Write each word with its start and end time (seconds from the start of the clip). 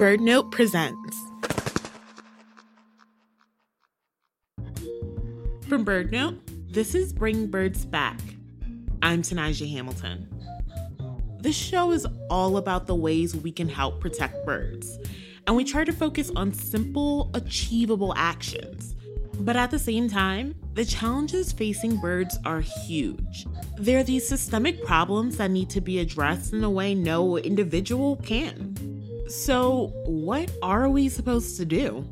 BirdNote 0.00 0.50
presents. 0.50 1.16
From 5.66 5.86
BirdNote, 5.86 6.38
this 6.70 6.94
is 6.94 7.14
Bring 7.14 7.46
Birds 7.46 7.86
Back. 7.86 8.20
I'm 9.00 9.22
Tenijah 9.22 9.72
Hamilton. 9.72 10.28
This 11.40 11.56
show 11.56 11.92
is 11.92 12.06
all 12.28 12.58
about 12.58 12.86
the 12.86 12.94
ways 12.94 13.34
we 13.34 13.52
can 13.52 13.70
help 13.70 13.98
protect 13.98 14.44
birds, 14.44 14.98
and 15.46 15.56
we 15.56 15.64
try 15.64 15.84
to 15.84 15.92
focus 15.92 16.30
on 16.36 16.52
simple, 16.52 17.30
achievable 17.32 18.12
actions. 18.18 18.96
But 19.40 19.56
at 19.56 19.70
the 19.70 19.78
same 19.78 20.08
time, 20.08 20.54
the 20.74 20.84
challenges 20.84 21.50
facing 21.50 21.96
birds 21.96 22.38
are 22.44 22.60
huge. 22.60 23.46
There 23.78 23.98
are 23.98 24.02
these 24.02 24.28
systemic 24.28 24.84
problems 24.84 25.38
that 25.38 25.50
need 25.50 25.70
to 25.70 25.80
be 25.80 25.98
addressed 25.98 26.52
in 26.52 26.62
a 26.62 26.70
way 26.70 26.94
no 26.94 27.38
individual 27.38 28.16
can. 28.16 28.76
So, 29.28 29.92
what 30.04 30.52
are 30.62 30.90
we 30.90 31.08
supposed 31.08 31.56
to 31.56 31.64
do? 31.64 32.04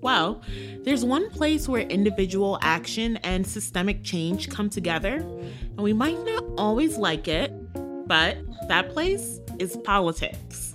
Well, 0.00 0.42
there's 0.82 1.04
one 1.04 1.28
place 1.28 1.68
where 1.68 1.82
individual 1.82 2.58
action 2.62 3.18
and 3.18 3.46
systemic 3.46 4.02
change 4.02 4.48
come 4.48 4.70
together, 4.70 5.16
and 5.16 5.78
we 5.78 5.92
might 5.92 6.24
not 6.24 6.44
always 6.56 6.96
like 6.96 7.28
it, 7.28 7.52
but 8.08 8.38
that 8.68 8.90
place 8.90 9.40
is 9.58 9.76
politics. 9.84 10.74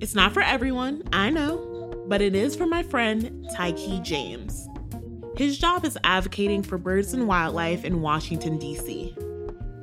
It's 0.00 0.14
not 0.16 0.34
for 0.34 0.42
everyone, 0.42 1.04
I 1.12 1.30
know, 1.30 2.04
but 2.08 2.20
it 2.20 2.34
is 2.34 2.56
for 2.56 2.66
my 2.66 2.82
friend 2.82 3.48
Tyke 3.54 4.02
James. 4.02 4.67
His 5.38 5.56
job 5.56 5.84
is 5.84 5.96
advocating 6.02 6.64
for 6.64 6.78
birds 6.78 7.14
and 7.14 7.28
wildlife 7.28 7.84
in 7.84 8.02
Washington, 8.02 8.58
D.C. 8.58 9.14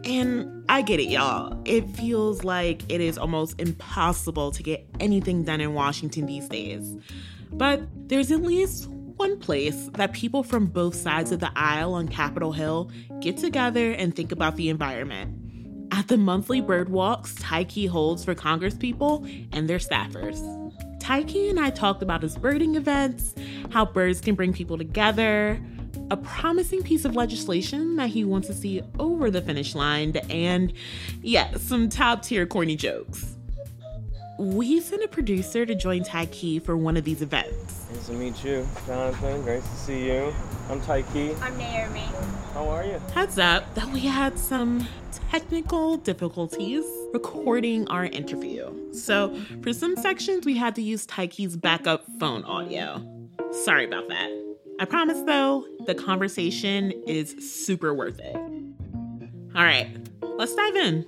And 0.04 0.66
I 0.68 0.82
get 0.82 1.00
it, 1.00 1.08
y'all. 1.08 1.62
It 1.64 1.90
feels 1.92 2.44
like 2.44 2.84
it 2.92 3.00
is 3.00 3.18
almost 3.18 3.58
impossible 3.62 4.52
to 4.52 4.62
get 4.62 4.86
anything 5.00 5.46
done 5.46 5.62
in 5.62 5.74
Washington 5.74 6.26
these 6.26 6.50
days. 6.50 6.98
But 7.54 7.84
there's 8.10 8.32
at 8.32 8.42
least 8.42 8.90
one 8.90 9.40
place 9.40 9.90
that 9.94 10.12
people 10.12 10.44
from 10.44 10.66
both 10.66 10.94
sides 10.94 11.32
of 11.32 11.40
the 11.40 11.52
aisle 11.56 11.94
on 11.94 12.10
Capitol 12.10 12.52
Hill 12.52 12.92
get 13.22 13.38
together 13.38 13.92
and 13.92 14.14
think 14.14 14.34
about 14.34 14.58
the 14.58 14.68
environment. 14.68 15.88
At 15.94 16.10
the 16.10 16.18
monthly 16.18 16.60
bird 16.60 16.90
walks 16.90 17.34
Tyke 17.36 17.88
holds 17.88 18.26
for 18.26 18.36
congresspeople 18.36 19.48
and 19.54 19.70
their 19.70 19.78
staffers. 19.78 20.65
Tyke 21.06 21.36
and 21.36 21.60
I 21.60 21.70
talked 21.70 22.02
about 22.02 22.24
his 22.24 22.36
birding 22.36 22.74
events, 22.74 23.36
how 23.70 23.86
birds 23.86 24.20
can 24.20 24.34
bring 24.34 24.54
people 24.54 24.76
together, 24.76 25.62
a 26.10 26.18
promising 26.18 26.82
piece 26.82 27.06
of 27.06 27.16
legislation 27.16 27.96
that 27.98 28.10
he 28.10 28.26
wants 28.26 28.48
to 28.48 28.56
see 28.56 28.82
over 28.98 29.30
the 29.30 29.40
finish 29.40 29.76
line, 29.76 30.18
and 30.32 30.74
yeah, 31.22 31.56
some 31.58 31.90
top 31.90 32.24
tier 32.24 32.48
corny 32.48 32.76
jokes. 32.76 33.36
We 34.40 34.82
sent 34.82 35.04
a 35.04 35.08
producer 35.08 35.64
to 35.64 35.76
join 35.76 36.04
Tyke 36.04 36.64
for 36.64 36.76
one 36.76 36.98
of 36.98 37.04
these 37.04 37.22
events. 37.22 37.86
Nice 37.94 38.08
to 38.08 38.14
meet 38.14 38.44
you, 38.44 38.68
Jonathan. 38.88 39.44
Great 39.44 39.62
to 39.62 39.76
see 39.76 40.08
you. 40.08 40.34
I'm 40.72 40.82
Tyke. 40.82 41.06
I'm 41.16 41.56
Naomi. 41.56 42.00
How 42.56 42.68
are 42.68 42.84
you? 42.84 43.00
Heads 43.14 43.38
up 43.38 43.76
that 43.76 43.88
we 43.90 44.00
had 44.00 44.40
some 44.40 44.88
technical 45.30 45.98
difficulties 45.98 46.84
recording 47.16 47.88
our 47.88 48.04
interview. 48.04 48.70
So, 48.92 49.34
for 49.62 49.72
some 49.72 49.96
sections, 49.96 50.46
we 50.46 50.58
had 50.58 50.76
to 50.76 50.82
use 50.82 51.06
Tyke's 51.06 51.56
backup 51.56 52.04
phone 52.20 52.44
audio. 52.44 53.02
Sorry 53.64 53.86
about 53.86 54.10
that. 54.10 54.30
I 54.82 54.84
promise, 54.84 55.22
though, 55.22 55.66
the 55.86 55.96
conversation 55.96 56.92
is 57.08 57.30
super 57.40 57.94
worth 57.94 58.20
it. 58.20 58.36
All 58.36 59.64
right, 59.64 59.96
let's 60.22 60.54
dive 60.56 60.76
in. 60.76 61.06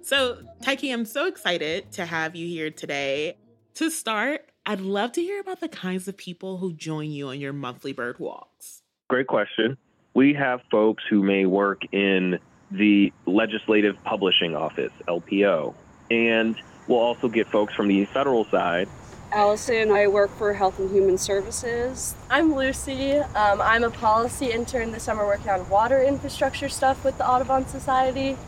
So, 0.00 0.38
Tyke, 0.62 0.84
I'm 0.84 1.04
so 1.04 1.26
excited 1.26 1.92
to 1.92 2.06
have 2.06 2.34
you 2.34 2.48
here 2.48 2.70
today. 2.70 3.36
To 3.74 3.90
start, 3.90 4.50
I'd 4.64 4.80
love 4.80 5.12
to 5.12 5.20
hear 5.20 5.38
about 5.38 5.60
the 5.60 5.68
kinds 5.68 6.08
of 6.08 6.16
people 6.16 6.56
who 6.56 6.72
join 6.72 7.10
you 7.10 7.28
on 7.28 7.40
your 7.40 7.52
monthly 7.52 7.92
bird 7.92 8.18
walks. 8.18 8.80
Great 9.10 9.26
question. 9.26 9.76
We 10.14 10.32
have 10.32 10.60
folks 10.70 11.04
who 11.10 11.22
may 11.22 11.44
work 11.44 11.82
in 11.92 12.38
the 12.70 13.12
Legislative 13.26 14.02
Publishing 14.04 14.54
Office, 14.54 14.92
LPO, 15.06 15.74
and 16.10 16.56
we'll 16.86 16.98
also 16.98 17.28
get 17.28 17.46
folks 17.48 17.74
from 17.74 17.88
the 17.88 18.04
federal 18.06 18.44
side 18.46 18.88
Allison. 19.30 19.90
I 19.90 20.06
work 20.06 20.30
for 20.38 20.54
Health 20.54 20.78
and 20.78 20.90
Human 20.90 21.18
Services. 21.18 22.14
I'm 22.30 22.54
Lucy. 22.54 23.12
Um, 23.12 23.60
I'm 23.60 23.84
a 23.84 23.90
policy 23.90 24.50
intern 24.50 24.90
this 24.90 25.02
summer 25.02 25.26
working 25.26 25.50
on 25.50 25.68
water 25.68 26.02
infrastructure 26.02 26.68
stuff 26.68 27.04
with 27.04 27.18
the 27.18 27.28
Audubon 27.28 27.66
Society. 27.66 28.38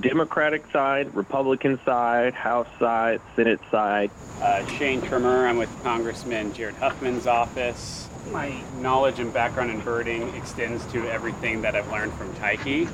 Democratic 0.00 0.70
side, 0.72 1.14
Republican 1.14 1.78
side, 1.84 2.34
House 2.34 2.68
side, 2.78 3.20
Senate 3.36 3.60
side. 3.70 4.10
Uh, 4.40 4.66
Shane 4.66 5.02
Trimmer, 5.02 5.46
I'm 5.46 5.56
with 5.56 5.70
Congressman 5.82 6.52
Jared 6.52 6.76
Huffman's 6.76 7.26
office. 7.26 8.08
My 8.32 8.60
knowledge 8.80 9.18
and 9.20 9.32
background 9.32 9.70
in 9.70 9.80
birding 9.80 10.34
extends 10.34 10.84
to 10.92 11.08
everything 11.08 11.62
that 11.62 11.74
I've 11.74 11.90
learned 11.90 12.12
from 12.14 12.34
Tyke. 12.34 12.88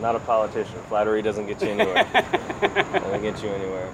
Not 0.00 0.14
a 0.14 0.20
politician. 0.20 0.78
Flattery 0.88 1.22
doesn't 1.22 1.46
get 1.46 1.62
you 1.62 1.68
anywhere. 1.68 2.04
doesn't 2.60 3.22
get 3.22 3.42
you 3.42 3.48
anywhere. 3.48 3.92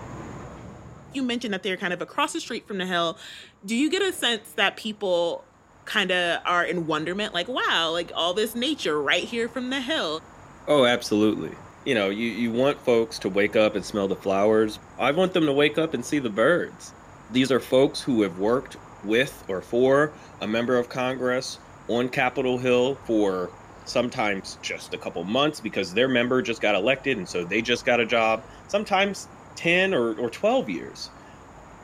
You 1.14 1.22
mentioned 1.22 1.54
that 1.54 1.62
they're 1.62 1.76
kind 1.76 1.92
of 1.92 2.02
across 2.02 2.32
the 2.32 2.40
street 2.40 2.66
from 2.66 2.78
the 2.78 2.86
hill. 2.86 3.18
Do 3.64 3.76
you 3.76 3.90
get 3.90 4.02
a 4.02 4.12
sense 4.12 4.52
that 4.52 4.76
people 4.76 5.44
kind 5.84 6.10
of 6.10 6.40
are 6.44 6.64
in 6.64 6.86
wonderment, 6.86 7.34
like, 7.34 7.48
wow, 7.48 7.90
like 7.90 8.10
all 8.14 8.34
this 8.34 8.54
nature 8.54 9.00
right 9.00 9.24
here 9.24 9.48
from 9.48 9.70
the 9.70 9.80
hill? 9.80 10.22
Oh, 10.66 10.84
absolutely. 10.84 11.52
You 11.84 11.94
know, 11.94 12.10
you, 12.10 12.28
you 12.28 12.52
want 12.52 12.80
folks 12.80 13.18
to 13.20 13.28
wake 13.28 13.56
up 13.56 13.74
and 13.74 13.84
smell 13.84 14.08
the 14.08 14.16
flowers. 14.16 14.78
I 14.98 15.10
want 15.10 15.32
them 15.32 15.46
to 15.46 15.52
wake 15.52 15.78
up 15.78 15.94
and 15.94 16.04
see 16.04 16.18
the 16.18 16.30
birds. 16.30 16.92
These 17.32 17.50
are 17.50 17.60
folks 17.60 18.00
who 18.00 18.22
have 18.22 18.38
worked 18.38 18.76
with 19.04 19.44
or 19.48 19.60
for 19.60 20.12
a 20.40 20.46
member 20.46 20.76
of 20.76 20.88
Congress 20.88 21.58
on 21.88 22.08
Capitol 22.08 22.58
Hill 22.58 22.94
for 23.06 23.50
sometimes 23.84 24.58
just 24.62 24.94
a 24.94 24.98
couple 24.98 25.24
months 25.24 25.60
because 25.60 25.92
their 25.94 26.08
member 26.08 26.42
just 26.42 26.60
got 26.60 26.74
elected 26.74 27.18
and 27.18 27.28
so 27.28 27.44
they 27.44 27.62
just 27.62 27.84
got 27.84 28.00
a 28.00 28.06
job. 28.06 28.42
Sometimes 28.68 29.28
10 29.56 29.94
or, 29.94 30.14
or 30.14 30.30
12 30.30 30.68
years. 30.68 31.10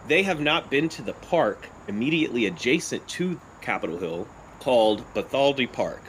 They 0.07 0.23
have 0.23 0.41
not 0.41 0.71
been 0.71 0.89
to 0.91 1.03
the 1.03 1.15
park 1.15 1.69
immediately 1.87 2.47
adjacent 2.47 3.07
to 3.09 3.41
Capitol 3.61 3.99
Hill 3.99 4.27
called 4.59 5.05
Bartholdi 5.15 5.73
Park. 5.73 6.03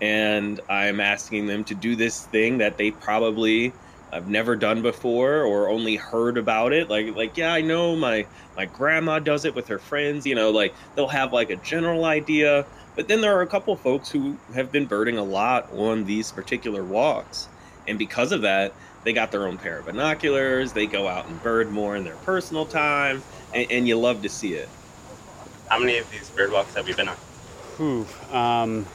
And 0.00 0.60
I'm 0.68 1.00
asking 1.00 1.46
them 1.46 1.64
to 1.64 1.74
do 1.74 1.96
this 1.96 2.26
thing 2.26 2.58
that 2.58 2.76
they 2.76 2.90
probably 2.90 3.72
have 4.12 4.28
never 4.28 4.56
done 4.56 4.82
before 4.82 5.42
or 5.42 5.68
only 5.68 5.96
heard 5.96 6.36
about 6.36 6.72
it. 6.72 6.90
Like 6.90 7.14
like 7.16 7.36
yeah, 7.36 7.52
I 7.52 7.62
know 7.62 7.96
my 7.96 8.26
my 8.56 8.66
grandma 8.66 9.18
does 9.18 9.44
it 9.44 9.54
with 9.54 9.68
her 9.68 9.78
friends, 9.78 10.26
you 10.26 10.34
know, 10.34 10.50
like 10.50 10.74
they'll 10.94 11.08
have 11.08 11.32
like 11.32 11.50
a 11.50 11.56
general 11.56 12.04
idea, 12.04 12.66
but 12.94 13.08
then 13.08 13.20
there 13.20 13.36
are 13.36 13.42
a 13.42 13.46
couple 13.46 13.74
folks 13.76 14.10
who 14.10 14.36
have 14.54 14.70
been 14.70 14.86
birding 14.86 15.18
a 15.18 15.22
lot 15.22 15.72
on 15.72 16.04
these 16.04 16.30
particular 16.32 16.84
walks. 16.84 17.48
And 17.88 17.98
because 17.98 18.32
of 18.32 18.42
that, 18.42 18.74
they 19.04 19.12
got 19.12 19.32
their 19.32 19.46
own 19.46 19.58
pair 19.58 19.78
of 19.78 19.86
binoculars. 19.86 20.72
They 20.72 20.86
go 20.86 21.08
out 21.08 21.26
and 21.26 21.42
bird 21.42 21.70
more 21.70 21.96
in 21.96 22.04
their 22.04 22.16
personal 22.16 22.66
time, 22.66 23.22
and, 23.52 23.70
and 23.70 23.88
you 23.88 23.98
love 23.98 24.22
to 24.22 24.28
see 24.28 24.54
it. 24.54 24.68
How 25.68 25.78
many 25.78 25.98
of 25.98 26.10
these 26.10 26.28
bird 26.30 26.52
walks 26.52 26.74
have 26.74 26.88
you 26.88 26.94
been 26.94 27.08
on? 27.08 27.16
Whew, 27.78 28.06
um, 28.30 28.86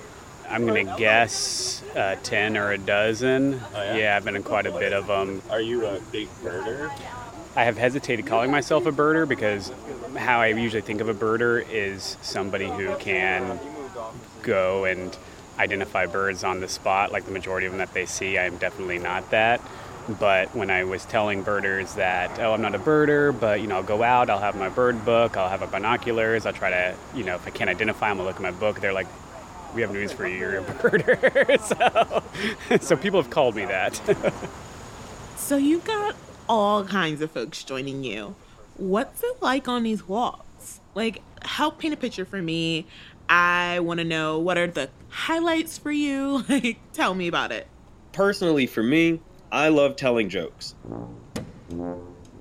I'm 0.47 0.65
gonna 0.65 0.95
guess 0.97 1.83
uh, 1.95 2.15
ten 2.23 2.55
or 2.55 2.71
a 2.71 2.77
dozen. 2.77 3.59
Oh, 3.75 3.95
yeah? 3.95 4.15
I've 4.15 4.23
been 4.23 4.35
in 4.35 4.43
quite 4.43 4.65
a 4.65 4.71
bit 4.71 4.93
of 4.93 5.07
them. 5.07 5.41
Are 5.49 5.59
you 5.59 5.85
a 5.85 5.99
big 6.11 6.29
birder? 6.41 6.89
I 7.55 7.63
have 7.63 7.77
hesitated 7.77 8.27
calling 8.27 8.51
myself 8.51 8.85
a 8.85 8.91
birder 8.91 9.27
because 9.27 9.71
how 10.15 10.39
I 10.39 10.47
usually 10.47 10.83
think 10.83 11.01
of 11.01 11.09
a 11.09 11.13
birder 11.13 11.65
is 11.69 12.15
somebody 12.21 12.67
who 12.67 12.95
can 12.97 13.59
go 14.43 14.85
and 14.85 15.15
identify 15.59 16.05
birds 16.05 16.43
on 16.43 16.59
the 16.59 16.67
spot, 16.67 17.11
like 17.11 17.25
the 17.25 17.31
majority 17.31 17.65
of 17.65 17.73
them 17.73 17.79
that 17.79 17.93
they 17.93 18.05
see. 18.05 18.37
I'm 18.37 18.57
definitely 18.57 18.99
not 18.99 19.31
that. 19.31 19.61
But 20.19 20.55
when 20.55 20.71
I 20.71 20.85
was 20.85 21.03
telling 21.05 21.43
birders 21.43 21.95
that, 21.95 22.39
oh, 22.39 22.53
I'm 22.53 22.61
not 22.61 22.75
a 22.75 22.79
birder, 22.79 23.37
but 23.37 23.59
you 23.59 23.67
know, 23.67 23.77
I'll 23.77 23.83
go 23.83 24.03
out, 24.03 24.29
I'll 24.29 24.39
have 24.39 24.55
my 24.55 24.69
bird 24.69 25.03
book, 25.03 25.35
I'll 25.35 25.49
have 25.49 25.59
my 25.59 25.65
binoculars, 25.65 26.45
I'll 26.45 26.53
try 26.53 26.69
to, 26.69 26.95
you 27.13 27.25
know, 27.25 27.35
if 27.35 27.45
I 27.45 27.49
can't 27.49 27.69
identify 27.69 28.07
them, 28.07 28.19
I'll 28.19 28.25
look 28.25 28.37
at 28.37 28.41
my 28.41 28.51
book. 28.51 28.79
They're 28.79 28.93
like, 28.93 29.07
we 29.75 29.81
have 29.81 29.91
news 29.91 30.13
for 30.13 30.25
you, 30.25 30.37
you're 30.37 30.59
a 30.59 30.63
birder. 30.63 31.59
so, 32.69 32.77
so 32.79 32.95
people 32.95 33.21
have 33.21 33.29
called 33.29 33.55
me 33.55 33.65
that. 33.65 33.99
So 35.47 35.55
you've 35.55 35.85
got 35.85 36.13
all 36.49 36.83
kinds 36.83 37.21
of 37.21 37.31
folks 37.31 37.63
joining 37.63 38.03
you. 38.03 38.35
What's 38.75 39.23
it 39.23 39.41
like 39.41 39.69
on 39.69 39.83
these 39.83 40.05
walks? 40.05 40.81
Like, 40.93 41.21
help 41.41 41.79
paint 41.79 41.93
a 41.93 41.97
picture 41.97 42.25
for 42.25 42.41
me. 42.41 42.85
I 43.29 43.79
want 43.79 43.99
to 43.99 44.03
know 44.03 44.39
what 44.39 44.57
are 44.57 44.67
the 44.67 44.89
highlights 45.09 45.77
for 45.77 45.91
you? 45.91 46.43
Like, 46.49 46.77
tell 46.93 47.13
me 47.13 47.27
about 47.27 47.51
it. 47.51 47.67
Personally, 48.13 48.67
for 48.67 48.81
me, 48.81 49.19
I 49.51 49.69
love 49.69 49.95
telling 49.95 50.29
jokes. 50.29 50.75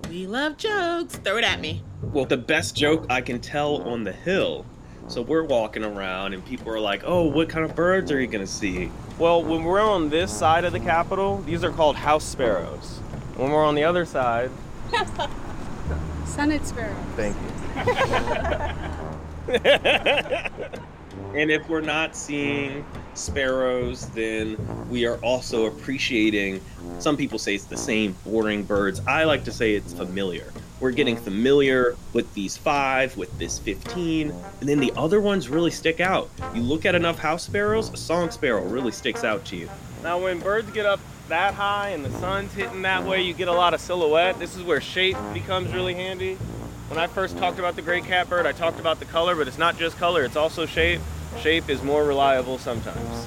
We 0.08 0.26
love 0.26 0.56
jokes. 0.56 1.16
Throw 1.16 1.36
it 1.38 1.44
at 1.44 1.60
me. 1.60 1.82
Well, 2.02 2.24
the 2.24 2.36
best 2.36 2.76
joke 2.76 3.06
I 3.10 3.20
can 3.20 3.40
tell 3.40 3.82
on 3.82 4.04
the 4.04 4.12
hill. 4.12 4.64
So 5.08 5.22
we're 5.22 5.44
walking 5.44 5.84
around 5.84 6.32
and 6.34 6.44
people 6.44 6.72
are 6.72 6.80
like, 6.80 7.02
"Oh, 7.04 7.24
what 7.28 7.48
kind 7.48 7.64
of 7.64 7.76
birds 7.76 8.10
are 8.10 8.20
you 8.20 8.26
going 8.26 8.44
to 8.44 8.50
see?" 8.50 8.90
Well, 9.18 9.42
when 9.42 9.62
we're 9.64 9.80
on 9.80 10.08
this 10.08 10.32
side 10.36 10.64
of 10.64 10.72
the 10.72 10.80
Capitol, 10.80 11.42
these 11.42 11.62
are 11.62 11.70
called 11.70 11.96
house 11.96 12.24
sparrows. 12.24 12.98
When 13.36 13.50
we're 13.50 13.64
on 13.64 13.74
the 13.74 13.84
other 13.84 14.04
side, 14.04 14.50
Senate 16.26 16.66
sparrow. 16.66 16.96
thank 17.16 17.36
you. 17.36 19.02
And 21.36 21.50
if 21.50 21.68
we're 21.68 21.82
not 21.82 22.16
seeing 22.16 22.82
sparrows, 23.12 24.08
then 24.10 24.56
we 24.88 25.04
are 25.04 25.16
also 25.18 25.66
appreciating. 25.66 26.62
Some 26.98 27.16
people 27.16 27.38
say 27.38 27.54
it's 27.54 27.64
the 27.64 27.76
same 27.76 28.16
boring 28.24 28.62
birds. 28.62 29.02
I 29.06 29.24
like 29.24 29.44
to 29.44 29.52
say 29.52 29.74
it's 29.74 29.92
familiar. 29.92 30.50
We're 30.80 30.92
getting 30.92 31.16
familiar 31.16 31.94
with 32.14 32.32
these 32.32 32.56
five, 32.56 33.18
with 33.18 33.38
this 33.38 33.58
15, 33.58 34.30
and 34.30 34.68
then 34.68 34.80
the 34.80 34.92
other 34.96 35.20
ones 35.20 35.50
really 35.50 35.70
stick 35.70 36.00
out. 36.00 36.30
You 36.54 36.62
look 36.62 36.86
at 36.86 36.94
enough 36.94 37.18
house 37.18 37.44
sparrows, 37.44 37.92
a 37.92 37.98
song 37.98 38.30
sparrow 38.30 38.64
really 38.64 38.92
sticks 38.92 39.22
out 39.22 39.44
to 39.46 39.56
you. 39.56 39.68
Now, 40.02 40.18
when 40.18 40.38
birds 40.38 40.70
get 40.70 40.86
up 40.86 41.00
that 41.28 41.52
high 41.52 41.90
and 41.90 42.02
the 42.02 42.10
sun's 42.18 42.52
hitting 42.54 42.80
that 42.82 43.04
way, 43.04 43.22
you 43.22 43.34
get 43.34 43.48
a 43.48 43.52
lot 43.52 43.74
of 43.74 43.80
silhouette. 43.80 44.38
This 44.38 44.56
is 44.56 44.62
where 44.62 44.80
shape 44.80 45.16
becomes 45.34 45.72
really 45.72 45.94
handy. 45.94 46.38
When 46.88 47.00
I 47.00 47.08
first 47.08 47.36
talked 47.36 47.58
about 47.58 47.74
the 47.74 47.82
gray 47.82 48.00
catbird, 48.00 48.46
I 48.46 48.52
talked 48.52 48.78
about 48.78 49.00
the 49.00 49.06
color, 49.06 49.34
but 49.34 49.48
it's 49.48 49.58
not 49.58 49.76
just 49.76 49.98
color, 49.98 50.24
it's 50.24 50.36
also 50.36 50.66
shape. 50.66 51.00
Shape 51.40 51.68
is 51.68 51.82
more 51.82 52.04
reliable 52.04 52.58
sometimes. 52.58 53.26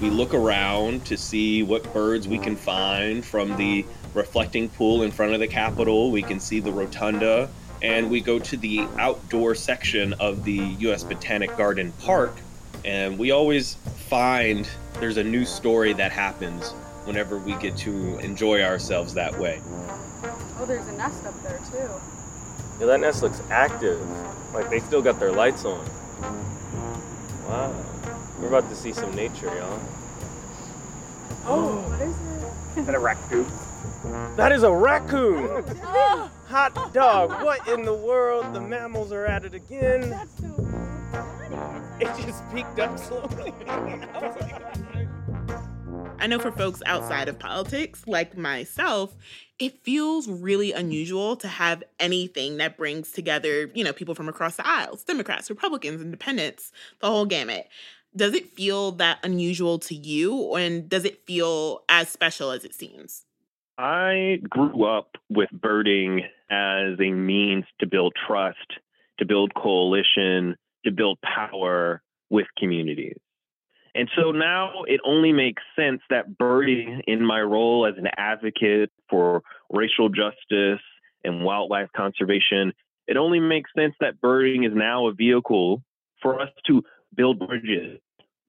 We 0.00 0.08
look 0.08 0.32
around 0.32 1.04
to 1.06 1.16
see 1.18 1.62
what 1.62 1.92
birds 1.92 2.26
we 2.26 2.38
can 2.38 2.56
find 2.56 3.22
from 3.22 3.56
the 3.58 3.84
reflecting 4.14 4.70
pool 4.70 5.02
in 5.02 5.10
front 5.10 5.34
of 5.34 5.40
the 5.40 5.46
Capitol. 5.46 6.10
We 6.10 6.22
can 6.22 6.40
see 6.40 6.60
the 6.60 6.72
rotunda, 6.72 7.50
and 7.82 8.10
we 8.10 8.22
go 8.22 8.38
to 8.38 8.56
the 8.56 8.88
outdoor 8.98 9.54
section 9.54 10.14
of 10.14 10.42
the 10.44 10.74
U.S. 10.78 11.04
Botanic 11.04 11.54
Garden 11.58 11.92
Park, 12.00 12.34
and 12.86 13.18
we 13.18 13.32
always 13.32 13.74
find 14.08 14.66
there's 14.98 15.18
a 15.18 15.24
new 15.24 15.44
story 15.44 15.92
that 15.92 16.10
happens 16.10 16.70
whenever 17.04 17.36
we 17.36 17.54
get 17.56 17.76
to 17.76 18.18
enjoy 18.20 18.62
ourselves 18.62 19.12
that 19.12 19.38
way. 19.38 19.60
Oh, 20.56 20.64
there's 20.66 20.88
a 20.88 20.92
nest 20.96 21.26
up 21.26 21.34
there 21.42 21.60
too. 21.70 22.23
Yeah, 22.80 22.86
that 22.86 23.00
nest 23.00 23.22
looks 23.22 23.40
active. 23.50 24.00
Like 24.52 24.70
they 24.70 24.80
still 24.80 25.02
got 25.02 25.18
their 25.20 25.32
lights 25.32 25.64
on. 25.64 25.84
Wow. 27.46 27.74
We're 28.40 28.48
about 28.48 28.68
to 28.68 28.76
see 28.76 28.92
some 28.92 29.14
nature, 29.14 29.46
y'all. 29.46 29.80
Oh, 31.46 31.82
what 31.88 32.00
is 32.00 32.16
it? 32.76 32.80
Is 32.80 32.86
that 32.86 32.94
a 32.94 32.98
raccoon? 32.98 33.46
That 34.36 34.52
is 34.52 34.62
a 34.62 34.72
raccoon! 34.72 35.64
Oh. 35.84 36.30
Hot 36.48 36.92
dog, 36.92 37.30
what 37.42 37.66
in 37.68 37.84
the 37.84 37.94
world? 37.94 38.52
The 38.54 38.60
mammals 38.60 39.12
are 39.12 39.26
at 39.26 39.44
it 39.44 39.54
again. 39.54 40.10
That's 40.10 40.40
so 40.40 40.52
cool. 40.54 41.84
It 42.00 42.06
just 42.24 42.48
peeked 42.52 42.78
up 42.78 42.98
slowly. 42.98 43.52
I 46.24 46.26
know 46.26 46.38
for 46.38 46.52
folks 46.52 46.82
outside 46.86 47.28
of 47.28 47.38
politics, 47.38 48.04
like 48.06 48.34
myself, 48.34 49.14
it 49.58 49.84
feels 49.84 50.26
really 50.26 50.72
unusual 50.72 51.36
to 51.36 51.46
have 51.46 51.84
anything 52.00 52.56
that 52.56 52.78
brings 52.78 53.12
together, 53.12 53.70
you 53.74 53.84
know, 53.84 53.92
people 53.92 54.14
from 54.14 54.30
across 54.30 54.56
the 54.56 54.66
aisles 54.66 55.04
Democrats, 55.04 55.50
Republicans, 55.50 56.00
Independents, 56.00 56.72
the 57.00 57.08
whole 57.08 57.26
gamut. 57.26 57.68
Does 58.16 58.32
it 58.32 58.48
feel 58.48 58.92
that 58.92 59.18
unusual 59.22 59.78
to 59.80 59.94
you, 59.94 60.54
and 60.54 60.88
does 60.88 61.04
it 61.04 61.26
feel 61.26 61.82
as 61.90 62.08
special 62.08 62.52
as 62.52 62.64
it 62.64 62.72
seems? 62.72 63.26
I 63.76 64.38
grew 64.48 64.86
up 64.86 65.16
with 65.28 65.50
birding 65.52 66.22
as 66.48 66.98
a 67.00 67.10
means 67.10 67.66
to 67.80 67.86
build 67.86 68.14
trust, 68.26 68.78
to 69.18 69.26
build 69.26 69.52
coalition, 69.52 70.56
to 70.86 70.90
build 70.90 71.18
power 71.20 72.00
with 72.30 72.46
communities. 72.56 73.18
And 73.94 74.10
so 74.16 74.32
now 74.32 74.82
it 74.88 75.00
only 75.04 75.32
makes 75.32 75.62
sense 75.76 76.00
that 76.10 76.36
birding, 76.36 77.02
in 77.06 77.24
my 77.24 77.40
role 77.40 77.86
as 77.86 77.94
an 77.96 78.08
advocate 78.16 78.90
for 79.08 79.42
racial 79.70 80.08
justice 80.08 80.82
and 81.22 81.44
wildlife 81.44 81.88
conservation, 81.96 82.72
it 83.06 83.16
only 83.16 83.38
makes 83.38 83.70
sense 83.76 83.94
that 84.00 84.20
birding 84.20 84.64
is 84.64 84.72
now 84.74 85.06
a 85.06 85.12
vehicle 85.12 85.82
for 86.20 86.40
us 86.40 86.48
to 86.66 86.82
build 87.14 87.38
bridges, 87.46 88.00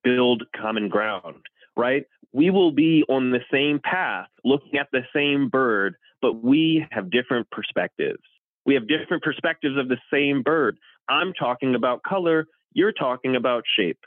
build 0.04 0.44
common 0.56 0.90
ground, 0.90 1.36
right? 1.78 2.06
We 2.34 2.50
will 2.50 2.72
be 2.72 3.04
on 3.08 3.32
the 3.32 3.42
same 3.52 3.80
path 3.80 4.28
looking 4.44 4.80
at 4.80 4.88
the 4.92 5.02
same 5.14 5.50
bird, 5.50 5.96
but 6.22 6.44
we 6.44 6.86
have 6.92 7.12
different 7.12 7.50
perspectives. 7.52 8.24
We 8.66 8.74
have 8.74 8.88
different 8.88 9.22
perspectives 9.22 9.78
of 9.78 9.90
the 9.90 10.00
same 10.12 10.42
bird. 10.42 10.78
I'm 11.08 11.34
talking 11.34 11.76
about 11.76 12.02
color, 12.02 12.48
you're 12.74 12.92
talking 12.92 13.36
about 13.36 13.64
shape. 13.78 14.00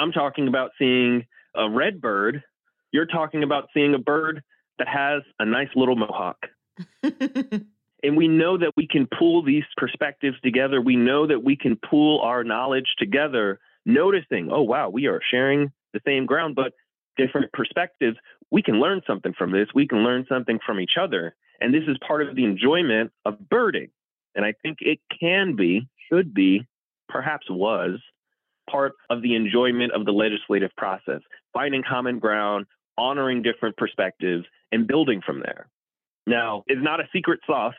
I'm 0.00 0.12
talking 0.12 0.48
about 0.48 0.70
seeing 0.78 1.26
a 1.54 1.68
red 1.68 2.00
bird. 2.00 2.42
You're 2.90 3.06
talking 3.06 3.42
about 3.42 3.68
seeing 3.74 3.94
a 3.94 3.98
bird 3.98 4.42
that 4.78 4.88
has 4.88 5.22
a 5.38 5.44
nice 5.44 5.68
little 5.76 5.96
mohawk. 5.96 6.38
and 7.02 8.16
we 8.16 8.26
know 8.26 8.56
that 8.56 8.72
we 8.76 8.88
can 8.88 9.06
pull 9.18 9.44
these 9.44 9.64
perspectives 9.76 10.40
together. 10.42 10.80
We 10.80 10.96
know 10.96 11.26
that 11.26 11.44
we 11.44 11.54
can 11.54 11.76
pull 11.76 12.20
our 12.22 12.42
knowledge 12.42 12.94
together, 12.98 13.60
noticing, 13.84 14.48
oh, 14.50 14.62
wow, 14.62 14.88
we 14.88 15.06
are 15.06 15.20
sharing 15.30 15.70
the 15.92 16.00
same 16.06 16.24
ground, 16.24 16.54
but 16.54 16.72
different 17.18 17.52
perspectives. 17.52 18.16
We 18.50 18.62
can 18.62 18.80
learn 18.80 19.02
something 19.06 19.34
from 19.36 19.52
this. 19.52 19.68
We 19.74 19.86
can 19.86 19.98
learn 19.98 20.24
something 20.28 20.58
from 20.64 20.80
each 20.80 20.96
other. 20.98 21.36
And 21.60 21.74
this 21.74 21.84
is 21.86 21.98
part 22.06 22.26
of 22.26 22.34
the 22.34 22.44
enjoyment 22.44 23.12
of 23.26 23.50
birding. 23.50 23.90
And 24.34 24.46
I 24.46 24.54
think 24.62 24.78
it 24.80 25.00
can 25.20 25.56
be, 25.56 25.88
should 26.10 26.32
be, 26.32 26.66
perhaps 27.08 27.50
was 27.50 28.00
part 28.70 28.92
of 29.08 29.22
the 29.22 29.34
enjoyment 29.34 29.92
of 29.92 30.04
the 30.04 30.12
legislative 30.12 30.70
process, 30.76 31.20
finding 31.52 31.82
common 31.88 32.18
ground, 32.18 32.66
honoring 32.96 33.42
different 33.42 33.76
perspectives, 33.76 34.44
and 34.72 34.86
building 34.86 35.20
from 35.24 35.40
there. 35.40 35.68
Now, 36.26 36.64
it's 36.66 36.82
not 36.82 37.00
a 37.00 37.04
secret 37.12 37.40
sauce. 37.46 37.74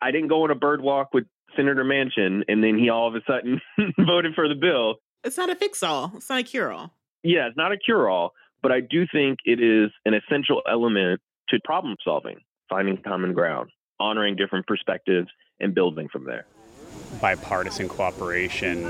I 0.00 0.10
didn't 0.10 0.28
go 0.28 0.44
on 0.44 0.50
a 0.50 0.54
bird 0.54 0.80
walk 0.80 1.14
with 1.14 1.24
Senator 1.56 1.84
Manchin 1.84 2.42
and 2.48 2.62
then 2.62 2.78
he 2.78 2.90
all 2.90 3.08
of 3.08 3.14
a 3.14 3.20
sudden 3.26 3.60
voted 3.98 4.34
for 4.34 4.48
the 4.48 4.54
bill. 4.54 4.96
It's 5.24 5.36
not 5.36 5.50
a 5.50 5.56
fix 5.56 5.82
all, 5.82 6.12
it's 6.14 6.28
not 6.28 6.40
a 6.40 6.42
cure 6.42 6.72
all. 6.72 6.92
Yeah, 7.22 7.48
it's 7.48 7.56
not 7.56 7.72
a 7.72 7.78
cure 7.78 8.08
all, 8.08 8.32
but 8.62 8.70
I 8.70 8.80
do 8.80 9.06
think 9.10 9.38
it 9.44 9.60
is 9.60 9.90
an 10.04 10.14
essential 10.14 10.62
element 10.70 11.20
to 11.48 11.58
problem 11.64 11.96
solving, 12.04 12.38
finding 12.68 12.98
common 13.02 13.32
ground, 13.32 13.70
honoring 13.98 14.36
different 14.36 14.66
perspectives, 14.66 15.28
and 15.58 15.74
building 15.74 16.08
from 16.08 16.24
there. 16.24 16.46
Bipartisan 17.20 17.88
cooperation 17.88 18.84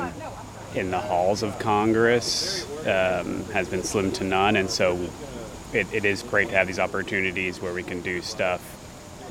in 0.75 0.91
the 0.91 0.99
halls 0.99 1.43
of 1.43 1.59
Congress 1.59 2.65
um, 2.87 3.45
has 3.53 3.69
been 3.69 3.83
slim 3.83 4.13
to 4.13 4.25
none, 4.25 4.57
and 4.57 4.69
so 4.71 5.09
it, 5.73 5.87
it 5.93 6.05
is 6.05 6.23
great 6.23 6.49
to 6.49 6.55
have 6.55 6.67
these 6.67 6.79
opportunities 6.79 7.61
where 7.61 7.73
we 7.73 7.83
can 7.83 8.01
do 8.01 8.21
stuff 8.23 8.61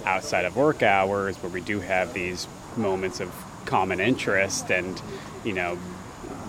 outside 0.05 0.45
of 0.45 0.55
work 0.55 0.83
hours, 0.83 1.37
where 1.37 1.51
we 1.51 1.61
do 1.61 1.79
have 1.79 2.13
these 2.13 2.47
moments 2.77 3.19
of 3.19 3.33
common 3.65 3.99
interest, 3.99 4.69
and 4.71 5.01
you 5.43 5.53
know, 5.53 5.77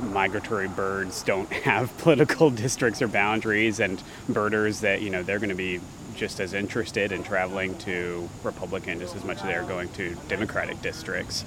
migratory 0.03 0.69
birds 0.69 1.23
don't 1.23 1.51
have 1.65 1.97
political 1.99 2.51
districts 2.51 3.03
or 3.03 3.09
boundaries, 3.09 3.81
and 3.81 4.03
birders 4.29 4.81
that 4.81 5.03
you 5.03 5.11
know 5.11 5.23
they're 5.23 5.39
going 5.39 5.51
to 5.51 5.55
be 5.55 5.81
just 6.15 6.41
as 6.41 6.55
interested 6.55 7.13
in 7.13 7.23
traveling 7.23 7.77
to 7.77 8.27
Republican 8.43 8.99
just 8.99 9.15
as 9.15 9.23
much 9.23 9.37
as 9.39 9.43
they're 9.43 9.63
going 9.65 9.89
to 9.91 10.15
Democratic 10.29 10.81
districts 10.81 11.45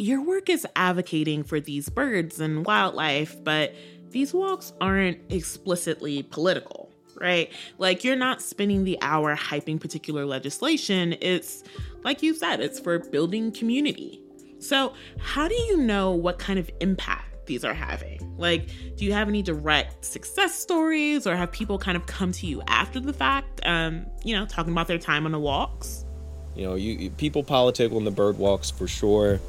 your 0.00 0.22
work 0.22 0.48
is 0.48 0.66
advocating 0.76 1.44
for 1.44 1.60
these 1.60 1.90
birds 1.90 2.40
and 2.40 2.64
wildlife, 2.64 3.36
but 3.44 3.74
these 4.08 4.32
walks 4.32 4.72
aren't 4.80 5.18
explicitly 5.30 6.22
political, 6.22 6.90
right? 7.20 7.52
Like, 7.76 8.02
you're 8.02 8.16
not 8.16 8.40
spending 8.40 8.84
the 8.84 8.96
hour 9.02 9.36
hyping 9.36 9.78
particular 9.78 10.24
legislation. 10.24 11.16
It's, 11.20 11.62
like 12.02 12.22
you 12.22 12.34
said, 12.34 12.60
it's 12.60 12.80
for 12.80 12.98
building 12.98 13.52
community. 13.52 14.22
So, 14.58 14.94
how 15.18 15.48
do 15.48 15.54
you 15.54 15.76
know 15.76 16.12
what 16.12 16.38
kind 16.38 16.58
of 16.58 16.70
impact 16.80 17.46
these 17.46 17.62
are 17.62 17.74
having? 17.74 18.34
Like, 18.38 18.68
do 18.96 19.04
you 19.04 19.12
have 19.12 19.28
any 19.28 19.42
direct 19.42 20.06
success 20.06 20.58
stories 20.58 21.26
or 21.26 21.36
have 21.36 21.52
people 21.52 21.78
kind 21.78 21.96
of 21.96 22.06
come 22.06 22.32
to 22.32 22.46
you 22.46 22.62
after 22.68 23.00
the 23.00 23.12
fact, 23.12 23.60
um, 23.64 24.06
you 24.24 24.34
know, 24.34 24.46
talking 24.46 24.72
about 24.72 24.88
their 24.88 24.98
time 24.98 25.26
on 25.26 25.32
the 25.32 25.38
walks? 25.38 26.06
You 26.56 26.66
know, 26.66 26.74
you, 26.74 27.10
people 27.10 27.42
politic 27.44 27.92
on 27.92 28.04
the 28.04 28.10
bird 28.10 28.38
walks 28.38 28.70
for 28.70 28.88
sure. 28.88 29.40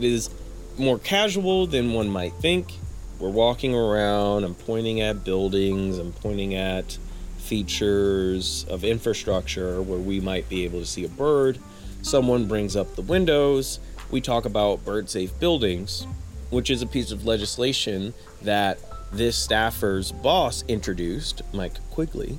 It 0.00 0.04
is 0.04 0.30
more 0.78 0.98
casual 0.98 1.66
than 1.66 1.92
one 1.92 2.08
might 2.08 2.32
think. 2.32 2.72
We're 3.18 3.28
walking 3.28 3.74
around, 3.74 4.44
I'm 4.44 4.54
pointing 4.54 5.02
at 5.02 5.24
buildings, 5.24 5.98
I'm 5.98 6.12
pointing 6.12 6.54
at 6.54 6.96
features 7.36 8.64
of 8.70 8.82
infrastructure 8.82 9.82
where 9.82 9.98
we 9.98 10.18
might 10.18 10.48
be 10.48 10.64
able 10.64 10.80
to 10.80 10.86
see 10.86 11.04
a 11.04 11.08
bird. 11.10 11.58
Someone 12.00 12.46
brings 12.46 12.76
up 12.76 12.96
the 12.96 13.02
windows. 13.02 13.78
We 14.10 14.22
talk 14.22 14.46
about 14.46 14.86
bird 14.86 15.10
safe 15.10 15.38
buildings, 15.38 16.06
which 16.48 16.70
is 16.70 16.80
a 16.80 16.86
piece 16.86 17.10
of 17.10 17.26
legislation 17.26 18.14
that 18.40 18.78
this 19.12 19.36
staffer's 19.36 20.12
boss 20.12 20.64
introduced, 20.66 21.42
Mike 21.52 21.74
Quigley, 21.90 22.38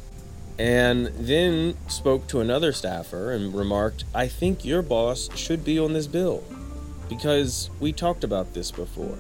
and 0.57 1.09
then 1.09 1.77
spoke 1.87 2.25
to 2.29 2.39
another 2.39 2.73
staffer 2.73 3.31
and 3.31 3.53
remarked, 3.53 4.03
I 4.15 4.27
think 4.27 4.65
your 4.65 4.81
boss 4.81 5.29
should 5.37 5.63
be 5.63 5.77
on 5.77 5.93
this 5.93 6.07
bill 6.07 6.43
because 7.11 7.69
we 7.81 7.91
talked 7.91 8.23
about 8.23 8.53
this 8.53 8.71
before. 8.71 9.17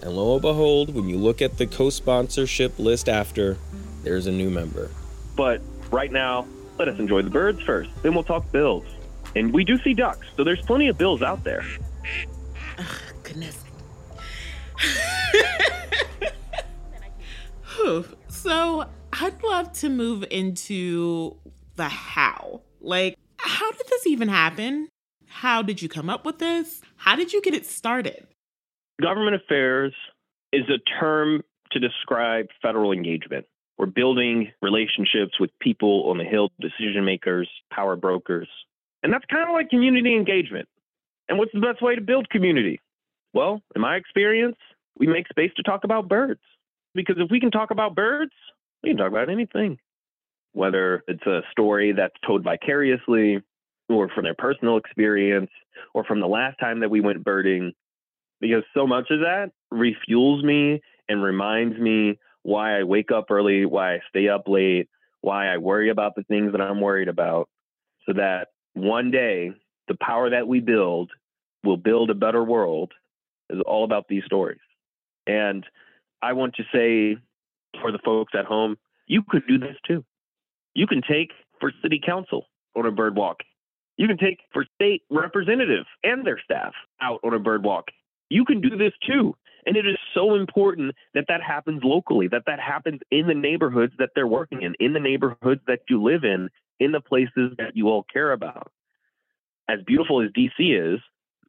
And 0.00 0.16
lo 0.16 0.34
and 0.34 0.42
behold, 0.42 0.94
when 0.94 1.08
you 1.08 1.18
look 1.18 1.42
at 1.42 1.58
the 1.58 1.66
co 1.66 1.90
sponsorship 1.90 2.78
list 2.78 3.08
after, 3.08 3.58
there's 4.04 4.28
a 4.28 4.32
new 4.32 4.50
member. 4.50 4.88
But 5.34 5.60
right 5.90 6.12
now, 6.12 6.46
let 6.78 6.86
us 6.86 6.96
enjoy 7.00 7.22
the 7.22 7.30
birds 7.30 7.60
first. 7.60 7.90
Then 8.02 8.14
we'll 8.14 8.22
talk 8.22 8.50
bills. 8.52 8.86
And 9.34 9.52
we 9.52 9.64
do 9.64 9.78
see 9.78 9.94
ducks, 9.94 10.28
so 10.36 10.44
there's 10.44 10.62
plenty 10.62 10.86
of 10.86 10.96
bills 10.96 11.22
out 11.22 11.42
there. 11.42 11.64
Goodness. 13.24 13.64
So 18.28 18.88
I'd 19.12 19.42
love 19.42 19.72
to 19.72 19.88
move 19.88 20.24
into 20.30 21.36
the 21.76 21.88
how. 21.88 22.62
Like, 22.80 23.18
how 23.38 23.70
did 23.72 23.86
this 23.88 24.06
even 24.06 24.28
happen? 24.28 24.88
How 25.34 25.62
did 25.62 25.82
you 25.82 25.88
come 25.88 26.08
up 26.08 26.24
with 26.24 26.38
this? 26.38 26.80
How 26.94 27.16
did 27.16 27.32
you 27.32 27.42
get 27.42 27.54
it 27.54 27.66
started? 27.66 28.24
Government 29.02 29.34
affairs 29.34 29.92
is 30.52 30.62
a 30.68 30.78
term 31.00 31.42
to 31.72 31.80
describe 31.80 32.46
federal 32.62 32.92
engagement. 32.92 33.44
We're 33.76 33.86
building 33.86 34.52
relationships 34.62 35.40
with 35.40 35.50
people 35.58 36.08
on 36.08 36.18
the 36.18 36.24
Hill, 36.24 36.50
decision 36.60 37.04
makers, 37.04 37.48
power 37.72 37.96
brokers. 37.96 38.46
And 39.02 39.12
that's 39.12 39.24
kind 39.24 39.42
of 39.42 39.52
like 39.52 39.70
community 39.70 40.14
engagement. 40.14 40.68
And 41.28 41.36
what's 41.36 41.52
the 41.52 41.60
best 41.60 41.82
way 41.82 41.96
to 41.96 42.00
build 42.00 42.30
community? 42.30 42.80
Well, 43.32 43.60
in 43.74 43.82
my 43.82 43.96
experience, 43.96 44.56
we 44.96 45.08
make 45.08 45.26
space 45.26 45.50
to 45.56 45.64
talk 45.64 45.82
about 45.82 46.08
birds. 46.08 46.40
Because 46.94 47.16
if 47.18 47.28
we 47.28 47.40
can 47.40 47.50
talk 47.50 47.72
about 47.72 47.96
birds, 47.96 48.32
we 48.84 48.90
can 48.90 48.98
talk 48.98 49.10
about 49.10 49.28
anything. 49.28 49.78
Whether 50.52 51.02
it's 51.08 51.26
a 51.26 51.40
story 51.50 51.92
that's 51.92 52.14
told 52.24 52.44
vicariously, 52.44 53.42
or 53.88 54.08
from 54.08 54.24
their 54.24 54.34
personal 54.34 54.76
experience, 54.76 55.50
or 55.92 56.04
from 56.04 56.20
the 56.20 56.26
last 56.26 56.58
time 56.58 56.80
that 56.80 56.90
we 56.90 57.00
went 57.00 57.24
birding, 57.24 57.72
because 58.40 58.62
so 58.74 58.86
much 58.86 59.10
of 59.10 59.20
that 59.20 59.50
refuels 59.72 60.42
me 60.42 60.80
and 61.08 61.22
reminds 61.22 61.78
me 61.78 62.18
why 62.42 62.78
I 62.78 62.84
wake 62.84 63.10
up 63.10 63.30
early, 63.30 63.66
why 63.66 63.94
I 63.94 64.00
stay 64.08 64.28
up 64.28 64.48
late, 64.48 64.88
why 65.20 65.52
I 65.52 65.58
worry 65.58 65.90
about 65.90 66.14
the 66.14 66.24
things 66.24 66.52
that 66.52 66.60
I'm 66.60 66.80
worried 66.80 67.08
about, 67.08 67.48
so 68.06 68.12
that 68.14 68.48
one 68.74 69.10
day 69.10 69.52
the 69.88 69.96
power 70.00 70.30
that 70.30 70.46
we 70.48 70.60
build 70.60 71.10
will 71.62 71.76
build 71.76 72.10
a 72.10 72.14
better 72.14 72.44
world 72.44 72.92
is 73.50 73.60
all 73.66 73.84
about 73.84 74.08
these 74.08 74.24
stories. 74.24 74.60
And 75.26 75.64
I 76.22 76.32
want 76.34 76.54
to 76.56 76.62
say 76.72 77.18
for 77.80 77.92
the 77.92 77.98
folks 78.04 78.32
at 78.38 78.44
home, 78.44 78.76
you 79.06 79.22
could 79.28 79.46
do 79.46 79.58
this 79.58 79.76
too. 79.86 80.04
You 80.74 80.86
can 80.86 81.02
take 81.08 81.30
for 81.60 81.72
city 81.82 82.00
council 82.04 82.46
on 82.76 82.86
a 82.86 82.90
bird 82.90 83.16
walk. 83.16 83.38
You 83.96 84.08
can 84.08 84.18
take 84.18 84.40
for 84.52 84.66
state 84.74 85.02
representative 85.10 85.86
and 86.02 86.26
their 86.26 86.40
staff 86.42 86.72
out 87.00 87.20
on 87.24 87.34
a 87.34 87.38
bird 87.38 87.64
walk. 87.64 87.86
You 88.28 88.44
can 88.44 88.60
do 88.60 88.70
this 88.70 88.92
too. 89.06 89.36
And 89.66 89.76
it 89.76 89.86
is 89.86 89.96
so 90.12 90.34
important 90.34 90.94
that 91.14 91.24
that 91.28 91.42
happens 91.42 91.82
locally, 91.82 92.28
that 92.28 92.42
that 92.46 92.60
happens 92.60 93.00
in 93.10 93.26
the 93.26 93.34
neighborhoods 93.34 93.94
that 93.98 94.10
they're 94.14 94.26
working 94.26 94.62
in, 94.62 94.74
in 94.78 94.92
the 94.92 95.00
neighborhoods 95.00 95.62
that 95.66 95.80
you 95.88 96.02
live 96.02 96.24
in, 96.24 96.50
in 96.80 96.92
the 96.92 97.00
places 97.00 97.52
that 97.58 97.74
you 97.74 97.88
all 97.88 98.04
care 98.12 98.32
about. 98.32 98.70
As 99.68 99.78
beautiful 99.86 100.22
as 100.22 100.30
DC 100.32 100.50
is, 100.58 101.00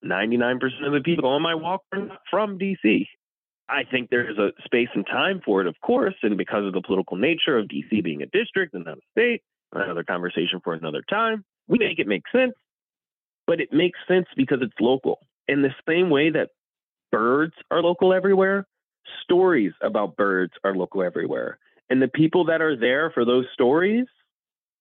99% 0.03 0.61
of 0.85 0.93
the 0.93 1.01
people 1.03 1.29
on 1.29 1.41
my 1.41 1.55
walk 1.55 1.81
are 1.91 1.99
not 1.99 2.21
from 2.29 2.57
DC. 2.57 3.07
I 3.67 3.83
think 3.83 4.09
there's 4.09 4.37
a 4.37 4.51
space 4.63 4.89
and 4.93 5.05
time 5.05 5.41
for 5.43 5.61
it, 5.61 5.67
of 5.67 5.75
course, 5.81 6.13
and 6.21 6.37
because 6.37 6.65
of 6.65 6.73
the 6.73 6.81
political 6.81 7.17
nature 7.17 7.57
of 7.57 7.67
DC 7.67 8.03
being 8.03 8.21
a 8.21 8.27
district 8.27 8.75
and 8.75 8.85
not 8.85 8.99
a 8.99 9.01
state, 9.11 9.41
another 9.73 10.03
conversation 10.03 10.61
for 10.63 10.73
another 10.73 11.01
time, 11.09 11.43
we 11.67 11.77
make 11.79 11.99
it 11.99 12.07
make 12.07 12.23
sense. 12.31 12.53
But 13.47 13.61
it 13.61 13.71
makes 13.71 13.99
sense 14.07 14.25
because 14.35 14.59
it's 14.61 14.73
local. 14.79 15.19
In 15.47 15.61
the 15.61 15.73
same 15.87 16.09
way 16.09 16.31
that 16.31 16.49
birds 17.11 17.53
are 17.69 17.81
local 17.81 18.13
everywhere, 18.13 18.65
stories 19.23 19.73
about 19.81 20.15
birds 20.15 20.53
are 20.63 20.75
local 20.75 21.03
everywhere. 21.03 21.59
And 21.89 22.01
the 22.01 22.07
people 22.07 22.45
that 22.45 22.61
are 22.61 22.75
there 22.75 23.11
for 23.11 23.25
those 23.25 23.45
stories, 23.53 24.05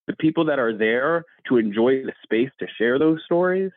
the 0.06 0.16
people 0.16 0.46
that 0.46 0.58
are 0.58 0.76
there 0.76 1.24
to 1.48 1.58
enjoy 1.58 2.04
the 2.04 2.12
space 2.22 2.50
to 2.60 2.66
share 2.78 2.98
those 2.98 3.20
stories, 3.24 3.70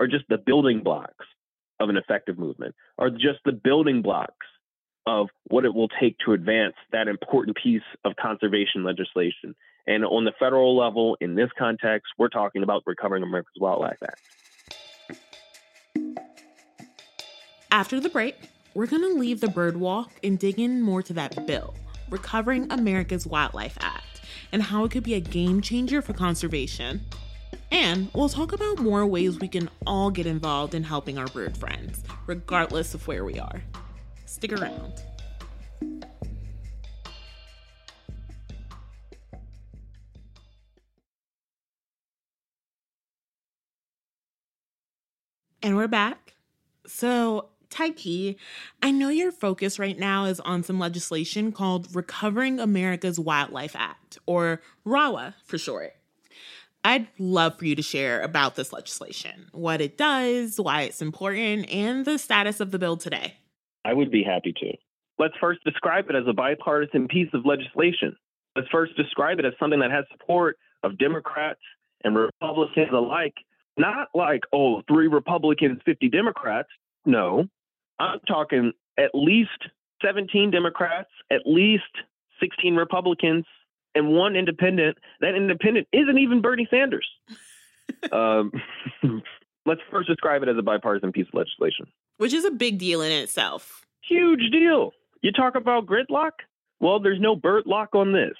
are 0.00 0.06
just 0.06 0.24
the 0.28 0.38
building 0.38 0.82
blocks 0.82 1.26
of 1.78 1.88
an 1.88 1.96
effective 1.96 2.38
movement, 2.38 2.74
are 2.98 3.10
just 3.10 3.40
the 3.44 3.52
building 3.52 4.02
blocks 4.02 4.46
of 5.06 5.28
what 5.48 5.64
it 5.64 5.74
will 5.74 5.88
take 6.00 6.16
to 6.24 6.32
advance 6.32 6.74
that 6.92 7.08
important 7.08 7.56
piece 7.62 7.82
of 8.04 8.12
conservation 8.16 8.84
legislation. 8.84 9.54
And 9.86 10.04
on 10.04 10.24
the 10.24 10.32
federal 10.38 10.76
level, 10.76 11.16
in 11.20 11.34
this 11.34 11.50
context, 11.58 12.12
we're 12.16 12.28
talking 12.28 12.62
about 12.62 12.82
Recovering 12.86 13.22
America's 13.22 13.56
Wildlife 13.58 14.02
Act. 14.02 14.20
After 17.70 17.98
the 17.98 18.08
break, 18.08 18.36
we're 18.74 18.86
going 18.86 19.02
to 19.02 19.18
leave 19.18 19.40
the 19.40 19.48
bird 19.48 19.76
walk 19.76 20.12
and 20.22 20.38
dig 20.38 20.60
in 20.60 20.82
more 20.82 21.02
to 21.02 21.12
that 21.14 21.46
bill, 21.46 21.74
Recovering 22.10 22.70
America's 22.70 23.26
Wildlife 23.26 23.76
Act, 23.80 24.20
and 24.52 24.62
how 24.62 24.84
it 24.84 24.92
could 24.92 25.02
be 25.02 25.14
a 25.14 25.20
game 25.20 25.60
changer 25.60 26.00
for 26.00 26.12
conservation. 26.12 27.00
And 27.72 28.10
we'll 28.14 28.28
talk 28.28 28.52
about 28.52 28.78
more 28.78 29.06
ways 29.06 29.40
we 29.40 29.48
can 29.48 29.68
all 29.86 30.10
get 30.10 30.26
involved 30.26 30.74
in 30.74 30.84
helping 30.84 31.18
our 31.18 31.26
bird 31.28 31.56
friends, 31.56 32.04
regardless 32.26 32.94
of 32.94 33.08
where 33.08 33.24
we 33.24 33.38
are. 33.40 33.62
Stick 34.26 34.52
around. 34.52 35.02
And 45.64 45.76
we're 45.76 45.86
back. 45.86 46.34
So, 46.88 47.50
Tyke, 47.70 48.36
I 48.82 48.90
know 48.90 49.10
your 49.10 49.30
focus 49.30 49.78
right 49.78 49.96
now 49.96 50.24
is 50.24 50.40
on 50.40 50.64
some 50.64 50.80
legislation 50.80 51.52
called 51.52 51.94
Recovering 51.94 52.58
America's 52.58 53.20
Wildlife 53.20 53.76
Act, 53.76 54.18
or 54.26 54.60
RAWA 54.84 55.36
for 55.44 55.58
short. 55.58 55.92
I'd 56.84 57.06
love 57.16 57.60
for 57.60 57.64
you 57.64 57.76
to 57.76 57.82
share 57.82 58.22
about 58.22 58.56
this 58.56 58.72
legislation, 58.72 59.50
what 59.52 59.80
it 59.80 59.96
does, 59.96 60.58
why 60.58 60.82
it's 60.82 61.00
important, 61.00 61.70
and 61.70 62.04
the 62.04 62.18
status 62.18 62.58
of 62.58 62.72
the 62.72 62.78
bill 62.80 62.96
today. 62.96 63.36
I 63.84 63.94
would 63.94 64.10
be 64.10 64.24
happy 64.24 64.52
to. 64.54 64.72
Let's 65.20 65.34
first 65.40 65.62
describe 65.62 66.10
it 66.10 66.16
as 66.16 66.24
a 66.26 66.32
bipartisan 66.32 67.06
piece 67.06 67.28
of 67.34 67.46
legislation. 67.46 68.16
Let's 68.56 68.68
first 68.72 68.96
describe 68.96 69.38
it 69.38 69.44
as 69.44 69.52
something 69.60 69.78
that 69.78 69.92
has 69.92 70.06
support 70.10 70.58
of 70.82 70.98
Democrats 70.98 71.60
and 72.02 72.16
Republicans 72.16 72.88
alike. 72.92 73.34
Not 73.76 74.08
like, 74.14 74.42
oh, 74.52 74.82
three 74.86 75.08
Republicans, 75.08 75.80
50 75.84 76.08
Democrats. 76.10 76.68
No, 77.06 77.46
I'm 77.98 78.20
talking 78.26 78.72
at 78.98 79.10
least 79.14 79.50
17 80.04 80.50
Democrats, 80.50 81.10
at 81.30 81.42
least 81.46 81.84
16 82.40 82.76
Republicans, 82.76 83.44
and 83.94 84.08
one 84.08 84.36
independent. 84.36 84.98
That 85.20 85.34
independent 85.34 85.88
isn't 85.92 86.18
even 86.18 86.42
Bernie 86.42 86.68
Sanders. 86.70 87.08
um, 88.12 88.52
let's 89.66 89.80
first 89.90 90.08
describe 90.08 90.42
it 90.42 90.48
as 90.48 90.56
a 90.58 90.62
bipartisan 90.62 91.12
piece 91.12 91.26
of 91.28 91.34
legislation, 91.34 91.86
which 92.18 92.32
is 92.32 92.44
a 92.44 92.50
big 92.50 92.78
deal 92.78 93.00
in 93.00 93.12
itself. 93.12 93.86
Huge 94.02 94.50
deal. 94.50 94.92
You 95.22 95.32
talk 95.32 95.54
about 95.54 95.86
gridlock? 95.86 96.32
Well, 96.80 96.98
there's 96.98 97.20
no 97.20 97.36
bird 97.36 97.64
lock 97.66 97.94
on 97.94 98.12
this. 98.12 98.34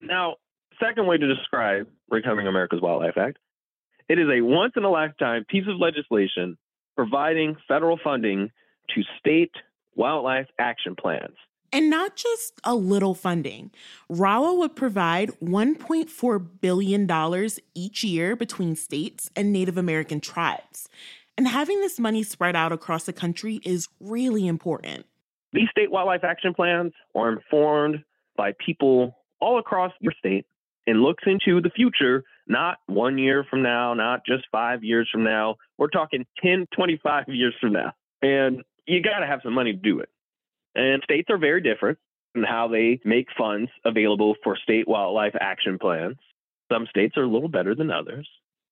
Now, 0.00 0.36
second 0.80 1.06
way 1.06 1.18
to 1.18 1.34
describe 1.34 1.88
Recovering 2.08 2.46
America's 2.46 2.80
Wildlife 2.80 3.18
Act 3.18 3.38
it 4.10 4.18
is 4.18 4.26
a 4.28 4.40
once 4.40 4.72
in 4.76 4.82
a 4.82 4.90
lifetime 4.90 5.44
piece 5.48 5.68
of 5.68 5.76
legislation 5.78 6.58
providing 6.96 7.56
federal 7.68 7.96
funding 8.02 8.50
to 8.92 9.02
state 9.20 9.52
wildlife 9.94 10.48
action 10.58 10.96
plans. 11.00 11.36
And 11.72 11.88
not 11.88 12.16
just 12.16 12.54
a 12.64 12.74
little 12.74 13.14
funding. 13.14 13.70
RAWA 14.08 14.54
would 14.54 14.74
provide 14.74 15.30
$1.4 15.40 16.46
billion 16.60 17.48
each 17.76 18.02
year 18.02 18.34
between 18.34 18.74
states 18.74 19.30
and 19.36 19.52
Native 19.52 19.78
American 19.78 20.20
tribes. 20.20 20.88
And 21.38 21.46
having 21.46 21.80
this 21.80 22.00
money 22.00 22.24
spread 22.24 22.56
out 22.56 22.72
across 22.72 23.04
the 23.04 23.12
country 23.12 23.60
is 23.64 23.86
really 24.00 24.48
important. 24.48 25.06
These 25.52 25.68
state 25.70 25.92
wildlife 25.92 26.24
action 26.24 26.52
plans 26.52 26.92
are 27.14 27.30
informed 27.30 28.02
by 28.36 28.54
people 28.66 29.16
all 29.38 29.60
across 29.60 29.92
your 30.00 30.12
state 30.18 30.46
and 30.88 31.00
looks 31.00 31.22
into 31.26 31.60
the 31.60 31.70
future, 31.70 32.24
not 32.50 32.78
one 32.86 33.16
year 33.16 33.46
from 33.48 33.62
now, 33.62 33.94
not 33.94 34.26
just 34.26 34.44
five 34.50 34.82
years 34.82 35.08
from 35.10 35.22
now. 35.22 35.56
We're 35.78 35.88
talking 35.88 36.26
10, 36.42 36.66
25 36.74 37.24
years 37.28 37.54
from 37.60 37.72
now. 37.72 37.92
And 38.20 38.64
you 38.86 39.00
got 39.02 39.20
to 39.20 39.26
have 39.26 39.40
some 39.42 39.54
money 39.54 39.72
to 39.72 39.78
do 39.78 40.00
it. 40.00 40.08
And 40.74 41.02
states 41.04 41.30
are 41.30 41.38
very 41.38 41.62
different 41.62 41.98
in 42.34 42.42
how 42.42 42.68
they 42.68 43.00
make 43.04 43.28
funds 43.38 43.70
available 43.84 44.34
for 44.42 44.56
state 44.56 44.88
wildlife 44.88 45.34
action 45.40 45.78
plans. 45.78 46.16
Some 46.70 46.86
states 46.88 47.16
are 47.16 47.22
a 47.22 47.28
little 47.28 47.48
better 47.48 47.74
than 47.74 47.90
others. 47.90 48.28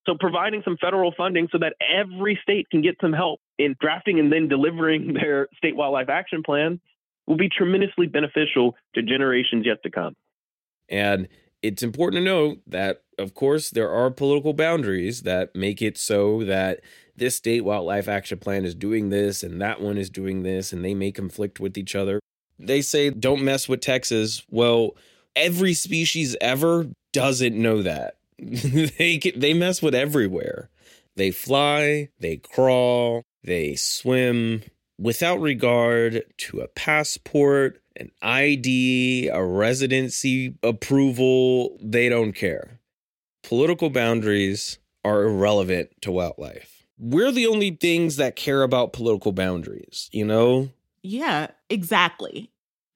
So, 0.06 0.14
providing 0.18 0.62
some 0.64 0.76
federal 0.80 1.12
funding 1.16 1.48
so 1.52 1.58
that 1.58 1.74
every 1.80 2.38
state 2.42 2.70
can 2.70 2.82
get 2.82 2.96
some 3.00 3.12
help 3.12 3.40
in 3.58 3.76
drafting 3.80 4.18
and 4.18 4.32
then 4.32 4.48
delivering 4.48 5.12
their 5.20 5.48
state 5.56 5.76
wildlife 5.76 6.08
action 6.08 6.42
plan 6.42 6.80
will 7.26 7.36
be 7.36 7.48
tremendously 7.48 8.06
beneficial 8.06 8.74
to 8.94 9.02
generations 9.02 9.66
yet 9.66 9.82
to 9.82 9.90
come. 9.90 10.16
And 10.88 11.28
it's 11.62 11.82
important 11.82 12.20
to 12.20 12.24
note 12.24 12.60
that, 12.66 13.02
of 13.18 13.34
course, 13.34 13.70
there 13.70 13.90
are 13.90 14.10
political 14.10 14.52
boundaries 14.52 15.22
that 15.22 15.54
make 15.54 15.82
it 15.82 15.98
so 15.98 16.44
that 16.44 16.80
this 17.16 17.36
state 17.36 17.64
wildlife 17.64 18.08
action 18.08 18.38
plan 18.38 18.64
is 18.64 18.74
doing 18.74 19.10
this 19.10 19.42
and 19.42 19.60
that 19.60 19.80
one 19.80 19.98
is 19.98 20.10
doing 20.10 20.42
this, 20.42 20.72
and 20.72 20.84
they 20.84 20.94
may 20.94 21.10
conflict 21.10 21.58
with 21.58 21.76
each 21.76 21.94
other. 21.94 22.20
They 22.58 22.80
say 22.80 23.10
don't 23.10 23.42
mess 23.42 23.68
with 23.68 23.80
Texas. 23.80 24.44
Well, 24.50 24.96
every 25.34 25.74
species 25.74 26.36
ever 26.40 26.88
doesn't 27.12 27.56
know 27.56 27.82
that. 27.82 28.16
they 28.38 29.18
they 29.34 29.54
mess 29.54 29.82
with 29.82 29.94
everywhere. 29.94 30.70
They 31.16 31.32
fly, 31.32 32.10
they 32.20 32.36
crawl, 32.36 33.22
they 33.42 33.74
swim 33.74 34.62
without 34.98 35.40
regard 35.40 36.22
to 36.36 36.60
a 36.60 36.68
passport, 36.68 37.80
an 37.98 38.10
ID, 38.22 39.28
a 39.28 39.42
residency 39.42 40.54
approval, 40.62 41.78
they 41.82 42.08
don't 42.08 42.32
care. 42.32 42.80
Political 43.42 43.90
boundaries 43.90 44.78
are 45.04 45.24
irrelevant 45.24 45.90
to 46.02 46.12
wildlife. 46.12 46.86
We're 46.98 47.32
the 47.32 47.46
only 47.46 47.72
things 47.72 48.16
that 48.16 48.36
care 48.36 48.62
about 48.62 48.92
political 48.92 49.32
boundaries, 49.32 50.08
you 50.12 50.24
know? 50.24 50.70
Yeah, 51.02 51.48
exactly. 51.70 52.50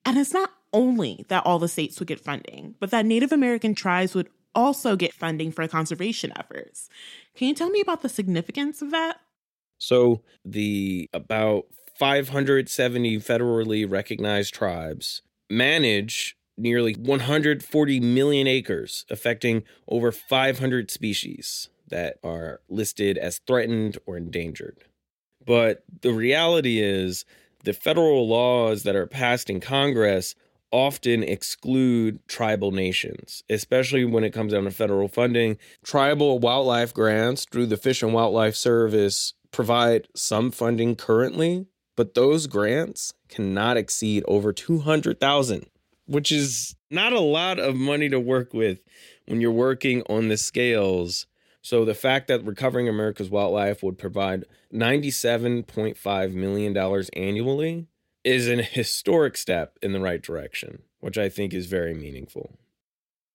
And 0.04 0.18
it's 0.18 0.32
not 0.32 0.50
only 0.72 1.24
that 1.28 1.46
all 1.46 1.58
the 1.58 1.68
states 1.68 1.98
would 1.98 2.08
get 2.08 2.20
funding, 2.20 2.74
but 2.80 2.90
that 2.90 3.06
Native 3.06 3.32
American 3.32 3.74
tribes 3.74 4.14
would 4.14 4.28
also 4.54 4.96
get 4.96 5.14
funding 5.14 5.52
for 5.52 5.66
conservation 5.68 6.32
efforts. 6.36 6.88
Can 7.34 7.48
you 7.48 7.54
tell 7.54 7.70
me 7.70 7.80
about 7.80 8.02
the 8.02 8.08
significance 8.08 8.82
of 8.82 8.90
that? 8.90 9.20
So, 9.78 10.22
the 10.44 11.08
about 11.12 11.66
570 12.02 13.18
federally 13.18 13.88
recognized 13.88 14.52
tribes 14.52 15.22
manage 15.48 16.36
nearly 16.58 16.94
140 16.94 18.00
million 18.00 18.48
acres, 18.48 19.06
affecting 19.08 19.62
over 19.86 20.10
500 20.10 20.90
species 20.90 21.68
that 21.90 22.16
are 22.24 22.60
listed 22.68 23.16
as 23.16 23.38
threatened 23.46 23.98
or 24.04 24.16
endangered. 24.16 24.78
But 25.46 25.84
the 26.00 26.12
reality 26.12 26.80
is, 26.80 27.24
the 27.62 27.72
federal 27.72 28.26
laws 28.26 28.82
that 28.82 28.96
are 28.96 29.06
passed 29.06 29.48
in 29.48 29.60
Congress 29.60 30.34
often 30.72 31.22
exclude 31.22 32.18
tribal 32.26 32.72
nations, 32.72 33.44
especially 33.48 34.04
when 34.04 34.24
it 34.24 34.32
comes 34.32 34.52
down 34.52 34.64
to 34.64 34.72
federal 34.72 35.06
funding. 35.06 35.56
Tribal 35.84 36.40
wildlife 36.40 36.92
grants 36.92 37.44
through 37.44 37.66
the 37.66 37.76
Fish 37.76 38.02
and 38.02 38.12
Wildlife 38.12 38.56
Service 38.56 39.34
provide 39.52 40.08
some 40.16 40.50
funding 40.50 40.96
currently, 40.96 41.68
but 41.96 42.14
those 42.14 42.46
grants 42.46 43.12
cannot 43.28 43.76
exceed 43.76 44.24
over 44.26 44.52
200,000, 44.52 45.66
which 46.06 46.32
is 46.32 46.74
not 46.90 47.12
a 47.12 47.20
lot 47.20 47.58
of 47.58 47.74
money 47.74 48.08
to 48.08 48.20
work 48.20 48.54
with 48.54 48.80
when 49.26 49.40
you're 49.40 49.50
working 49.50 50.02
on 50.08 50.28
the 50.28 50.36
scales. 50.36 51.26
So 51.60 51.84
the 51.84 51.94
fact 51.94 52.28
that 52.28 52.44
Recovering 52.44 52.88
America's 52.88 53.30
Wildlife 53.30 53.82
would 53.82 53.98
provide 53.98 54.44
$97.5 54.72 56.32
million 56.32 57.04
annually 57.14 57.86
is 58.24 58.48
an 58.48 58.60
historic 58.60 59.36
step 59.36 59.78
in 59.82 59.92
the 59.92 60.00
right 60.00 60.22
direction, 60.22 60.82
which 61.00 61.18
I 61.18 61.28
think 61.28 61.52
is 61.52 61.66
very 61.66 61.94
meaningful. 61.94 62.58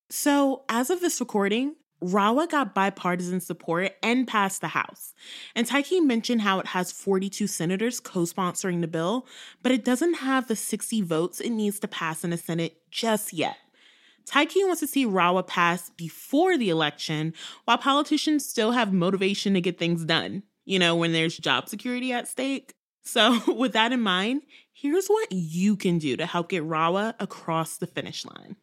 So, 0.09 0.63
as 0.69 0.89
of 0.89 1.01
this 1.01 1.19
recording, 1.19 1.75
RAWA 2.01 2.47
got 2.47 2.75
bipartisan 2.75 3.39
support 3.39 3.93
and 4.03 4.27
passed 4.27 4.61
the 4.61 4.67
House. 4.67 5.13
And 5.55 5.65
Tyke 5.65 6.03
mentioned 6.03 6.41
how 6.41 6.59
it 6.59 6.67
has 6.67 6.91
42 6.91 7.47
senators 7.47 7.99
co 7.99 8.21
sponsoring 8.21 8.81
the 8.81 8.87
bill, 8.87 9.25
but 9.63 9.71
it 9.71 9.83
doesn't 9.83 10.15
have 10.15 10.47
the 10.47 10.55
60 10.55 11.01
votes 11.01 11.39
it 11.39 11.49
needs 11.49 11.79
to 11.79 11.87
pass 11.87 12.23
in 12.23 12.29
the 12.29 12.37
Senate 12.37 12.77
just 12.91 13.33
yet. 13.33 13.57
Tyke 14.25 14.51
wants 14.57 14.81
to 14.81 14.87
see 14.87 15.05
RAWA 15.05 15.43
pass 15.43 15.89
before 15.91 16.57
the 16.57 16.69
election, 16.69 17.33
while 17.65 17.77
politicians 17.77 18.45
still 18.45 18.71
have 18.73 18.91
motivation 18.91 19.53
to 19.53 19.61
get 19.61 19.79
things 19.79 20.03
done, 20.03 20.43
you 20.65 20.77
know, 20.77 20.95
when 20.95 21.13
there's 21.13 21.37
job 21.37 21.69
security 21.69 22.11
at 22.11 22.27
stake. 22.27 22.73
So, 23.03 23.39
with 23.47 23.71
that 23.73 23.93
in 23.93 24.01
mind, 24.01 24.41
here's 24.73 25.07
what 25.07 25.31
you 25.31 25.77
can 25.77 25.97
do 25.97 26.17
to 26.17 26.25
help 26.25 26.49
get 26.49 26.63
RAWA 26.63 27.15
across 27.19 27.77
the 27.77 27.87
finish 27.87 28.25
line. 28.25 28.57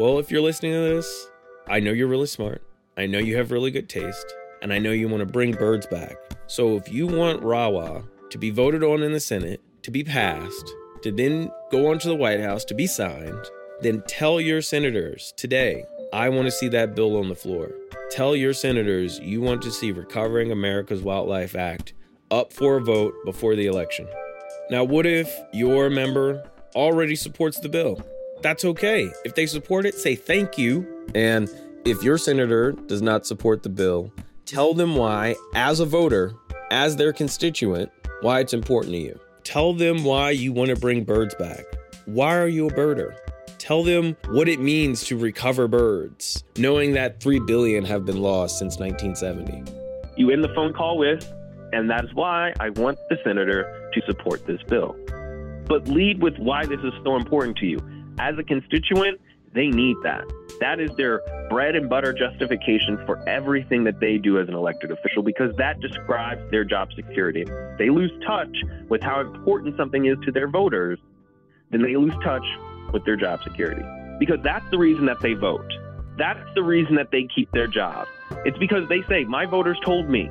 Well, 0.00 0.18
if 0.18 0.30
you're 0.30 0.40
listening 0.40 0.72
to 0.72 0.94
this, 0.94 1.28
I 1.68 1.78
know 1.78 1.92
you're 1.92 2.08
really 2.08 2.26
smart. 2.26 2.62
I 2.96 3.04
know 3.04 3.18
you 3.18 3.36
have 3.36 3.50
really 3.50 3.70
good 3.70 3.90
taste, 3.90 4.34
and 4.62 4.72
I 4.72 4.78
know 4.78 4.92
you 4.92 5.10
want 5.10 5.20
to 5.20 5.30
bring 5.30 5.52
birds 5.52 5.86
back. 5.88 6.16
So 6.46 6.74
if 6.76 6.90
you 6.90 7.06
want 7.06 7.42
RAWA 7.42 8.04
to 8.30 8.38
be 8.38 8.48
voted 8.48 8.82
on 8.82 9.02
in 9.02 9.12
the 9.12 9.20
Senate, 9.20 9.60
to 9.82 9.90
be 9.90 10.02
passed, 10.02 10.72
to 11.02 11.12
then 11.12 11.50
go 11.70 11.90
on 11.90 11.98
to 11.98 12.08
the 12.08 12.16
White 12.16 12.40
House 12.40 12.64
to 12.64 12.74
be 12.74 12.86
signed, 12.86 13.44
then 13.82 14.02
tell 14.08 14.40
your 14.40 14.62
senators 14.62 15.34
today, 15.36 15.84
I 16.14 16.30
want 16.30 16.46
to 16.46 16.50
see 16.50 16.68
that 16.68 16.94
bill 16.94 17.18
on 17.18 17.28
the 17.28 17.34
floor. 17.34 17.70
Tell 18.10 18.34
your 18.34 18.54
senators 18.54 19.18
you 19.18 19.42
want 19.42 19.60
to 19.60 19.70
see 19.70 19.92
Recovering 19.92 20.50
America's 20.50 21.02
Wildlife 21.02 21.54
Act 21.54 21.92
up 22.30 22.54
for 22.54 22.78
a 22.78 22.82
vote 22.82 23.12
before 23.26 23.54
the 23.54 23.66
election. 23.66 24.08
Now, 24.70 24.82
what 24.82 25.04
if 25.04 25.30
your 25.52 25.90
member 25.90 26.50
already 26.74 27.16
supports 27.16 27.60
the 27.60 27.68
bill? 27.68 28.02
That's 28.42 28.64
okay. 28.64 29.12
If 29.24 29.34
they 29.34 29.46
support 29.46 29.86
it, 29.86 29.94
say 29.94 30.14
thank 30.14 30.56
you. 30.56 30.86
And 31.14 31.48
if 31.84 32.02
your 32.02 32.18
senator 32.18 32.72
does 32.72 33.02
not 33.02 33.26
support 33.26 33.62
the 33.62 33.68
bill, 33.68 34.12
tell 34.46 34.74
them 34.74 34.96
why, 34.96 35.36
as 35.54 35.80
a 35.80 35.86
voter, 35.86 36.34
as 36.70 36.96
their 36.96 37.12
constituent, 37.12 37.90
why 38.22 38.40
it's 38.40 38.54
important 38.54 38.94
to 38.94 38.98
you. 38.98 39.20
Tell 39.44 39.72
them 39.72 40.04
why 40.04 40.30
you 40.30 40.52
want 40.52 40.70
to 40.70 40.76
bring 40.76 41.04
birds 41.04 41.34
back. 41.34 41.64
Why 42.06 42.36
are 42.36 42.48
you 42.48 42.68
a 42.68 42.70
birder? 42.70 43.14
Tell 43.58 43.82
them 43.82 44.16
what 44.28 44.48
it 44.48 44.58
means 44.58 45.04
to 45.04 45.18
recover 45.18 45.68
birds, 45.68 46.44
knowing 46.56 46.92
that 46.92 47.20
3 47.20 47.40
billion 47.40 47.84
have 47.84 48.04
been 48.04 48.20
lost 48.20 48.58
since 48.58 48.78
1970. 48.78 49.70
You 50.16 50.30
end 50.30 50.42
the 50.42 50.52
phone 50.54 50.72
call 50.72 50.98
with, 50.98 51.30
and 51.72 51.88
that's 51.88 52.12
why 52.14 52.52
I 52.58 52.70
want 52.70 52.98
the 53.08 53.18
senator 53.22 53.90
to 53.92 54.00
support 54.06 54.46
this 54.46 54.62
bill. 54.64 54.96
But 55.66 55.88
lead 55.88 56.22
with 56.22 56.36
why 56.38 56.66
this 56.66 56.80
is 56.80 56.92
so 57.04 57.16
important 57.16 57.56
to 57.58 57.66
you. 57.66 57.78
As 58.20 58.36
a 58.36 58.42
constituent, 58.42 59.18
they 59.54 59.68
need 59.68 59.96
that. 60.02 60.24
That 60.60 60.78
is 60.78 60.94
their 60.96 61.22
bread 61.48 61.74
and 61.74 61.88
butter 61.88 62.12
justification 62.12 62.98
for 63.06 63.26
everything 63.26 63.82
that 63.84 63.98
they 63.98 64.18
do 64.18 64.38
as 64.38 64.46
an 64.46 64.54
elected 64.54 64.90
official 64.90 65.22
because 65.22 65.56
that 65.56 65.80
describes 65.80 66.42
their 66.50 66.62
job 66.62 66.92
security. 66.94 67.46
They 67.78 67.88
lose 67.88 68.12
touch 68.26 68.54
with 68.90 69.00
how 69.00 69.22
important 69.22 69.78
something 69.78 70.04
is 70.04 70.18
to 70.26 70.32
their 70.32 70.48
voters, 70.48 70.98
then 71.70 71.80
they 71.80 71.96
lose 71.96 72.12
touch 72.22 72.44
with 72.92 73.06
their 73.06 73.16
job 73.16 73.40
security 73.42 73.84
because 74.18 74.38
that's 74.44 74.68
the 74.70 74.76
reason 74.76 75.06
that 75.06 75.20
they 75.22 75.32
vote. 75.32 75.72
That's 76.18 76.46
the 76.54 76.62
reason 76.62 76.96
that 76.96 77.10
they 77.10 77.26
keep 77.34 77.50
their 77.52 77.68
job. 77.68 78.06
It's 78.44 78.58
because 78.58 78.86
they 78.90 79.00
say, 79.08 79.24
My 79.24 79.46
voters 79.46 79.78
told 79.82 80.10
me. 80.10 80.30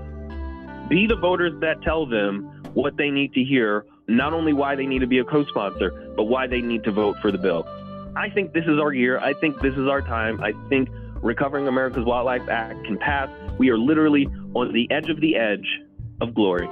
Be 0.90 1.08
the 1.08 1.16
voters 1.16 1.60
that 1.62 1.82
tell 1.82 2.06
them 2.06 2.62
what 2.76 2.98
they 2.98 3.10
need 3.10 3.34
to 3.34 3.44
hear, 3.44 3.86
not 4.08 4.34
only 4.34 4.54
why 4.54 4.76
they 4.76 4.86
need 4.86 5.00
to 5.00 5.08
be 5.08 5.18
a 5.18 5.24
co 5.24 5.44
sponsor, 5.46 6.14
but 6.16 6.26
why 6.26 6.46
they 6.46 6.62
need 6.62 6.84
to 6.84 6.92
vote 6.92 7.18
for 7.22 7.32
the 7.32 7.38
bill. 7.38 7.68
I 8.16 8.30
think 8.30 8.54
this 8.54 8.66
is 8.66 8.80
our 8.80 8.94
year. 8.94 9.20
I 9.20 9.34
think 9.34 9.60
this 9.62 9.74
is 9.76 9.88
our 9.88 10.02
time. 10.02 10.42
I 10.42 10.54
think 10.70 10.90
Recovering 11.22 11.68
America's 11.68 12.06
Wildlife 12.06 12.48
Act 12.50 12.84
can 12.86 12.98
pass. 12.98 13.30
We 13.58 13.70
are 13.70 13.78
literally 13.78 14.28
on 14.54 14.72
the 14.74 14.90
edge 14.92 15.10
of 15.10 15.20
the 15.22 15.36
edge 15.36 15.68
of 16.22 16.34
glory. 16.34 16.70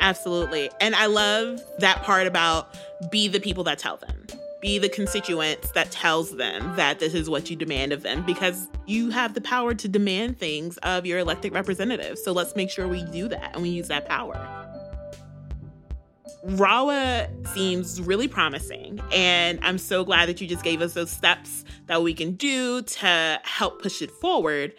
Absolutely. 0.00 0.70
And 0.80 0.94
I 0.94 1.06
love 1.06 1.60
that 1.78 2.02
part 2.02 2.26
about 2.26 2.76
be 3.10 3.28
the 3.28 3.40
people 3.40 3.64
that 3.64 3.78
tell 3.78 3.96
them. 3.96 4.26
Be 4.60 4.78
the 4.78 4.88
constituents 4.88 5.70
that 5.72 5.90
tells 5.90 6.36
them 6.36 6.74
that 6.76 6.98
this 6.98 7.14
is 7.14 7.30
what 7.30 7.48
you 7.48 7.56
demand 7.56 7.92
of 7.92 8.02
them 8.02 8.24
because 8.26 8.66
you 8.86 9.10
have 9.10 9.34
the 9.34 9.40
power 9.40 9.72
to 9.74 9.88
demand 9.88 10.38
things 10.38 10.76
of 10.78 11.06
your 11.06 11.18
elected 11.18 11.52
representatives. 11.52 12.22
So 12.24 12.32
let's 12.32 12.56
make 12.56 12.70
sure 12.70 12.88
we 12.88 13.04
do 13.04 13.28
that 13.28 13.54
and 13.54 13.62
we 13.62 13.68
use 13.68 13.88
that 13.88 14.08
power. 14.08 14.57
RAWA 16.48 17.28
seems 17.52 18.00
really 18.00 18.26
promising, 18.26 19.00
and 19.12 19.58
I'm 19.62 19.76
so 19.76 20.02
glad 20.02 20.30
that 20.30 20.40
you 20.40 20.48
just 20.48 20.64
gave 20.64 20.80
us 20.80 20.94
those 20.94 21.10
steps 21.10 21.62
that 21.88 22.02
we 22.02 22.14
can 22.14 22.36
do 22.36 22.80
to 22.80 23.38
help 23.44 23.82
push 23.82 24.00
it 24.00 24.10
forward. 24.10 24.72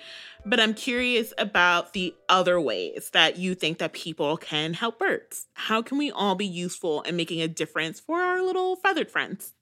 But 0.48 0.60
I'm 0.60 0.74
curious 0.74 1.32
about 1.38 1.94
the 1.94 2.16
other 2.28 2.60
ways 2.60 3.12
that 3.12 3.38
you 3.38 3.54
think 3.54 3.78
that 3.78 3.94
people 3.94 4.36
can 4.36 4.74
help 4.74 4.98
birds. 4.98 5.46
How 5.54 5.84
can 5.84 6.00
we 6.00 6.10
all 6.10 6.34
be 6.34 6.48
useful 6.48 7.04
in 7.04 7.16
making 7.16 7.40
a 7.40 7.48
difference 7.48 8.00
for 8.00 8.20
our 8.20 8.42
little 8.42 8.76
feathered 8.78 9.12
friends? 9.12 9.54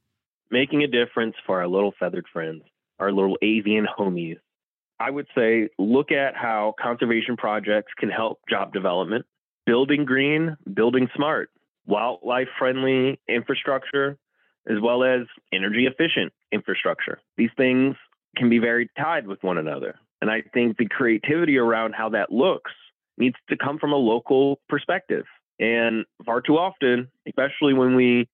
Making 0.50 0.84
a 0.84 0.88
difference 0.88 1.36
for 1.46 1.60
our 1.60 1.67
little 1.67 1.93
feathered 2.00 2.28
friends, 2.32 2.63
our 3.00 3.12
little 3.12 3.38
avian 3.41 3.86
homies. 3.86 4.38
I 4.98 5.12
would 5.12 5.28
say 5.36 5.67
look 5.78 6.13
at 6.13 6.38
how 6.38 6.74
conservation 6.82 7.36
projects 7.36 7.91
can 7.98 8.10
help 8.10 8.39
job 8.50 8.72
development, 8.72 9.26
building 9.65 10.06
green, 10.06 10.56
building 10.74 11.10
smart 11.13 11.50
wildlife 11.88 12.50
friendly 12.60 13.19
infrastructure 13.28 14.17
as 14.69 14.78
well 14.82 15.04
as 15.04 15.21
energy 15.54 15.88
efficient 15.88 16.34
infrastructure. 16.52 17.19
These 17.38 17.52
things 17.58 17.95
can 18.36 18.50
be 18.50 18.60
very 18.60 18.89
tied 18.97 19.26
with 19.26 19.41
one 19.41 19.58
another. 19.58 19.95
And 20.21 20.30
I 20.30 20.41
think 20.54 20.78
the 20.78 20.88
creativity 20.88 21.58
around 21.58 21.93
how 21.93 22.10
that 22.10 22.32
looks 22.32 22.71
needs 23.17 23.36
to 23.50 23.58
come 23.58 23.80
from 23.80 23.93
a 23.93 23.97
local 23.97 24.60
perspective. 24.67 25.26
And 25.60 26.06
far 26.26 26.41
too 26.41 26.58
often, 26.58 27.08
especially 27.28 27.73
when 27.73 27.95
we 27.95 28.28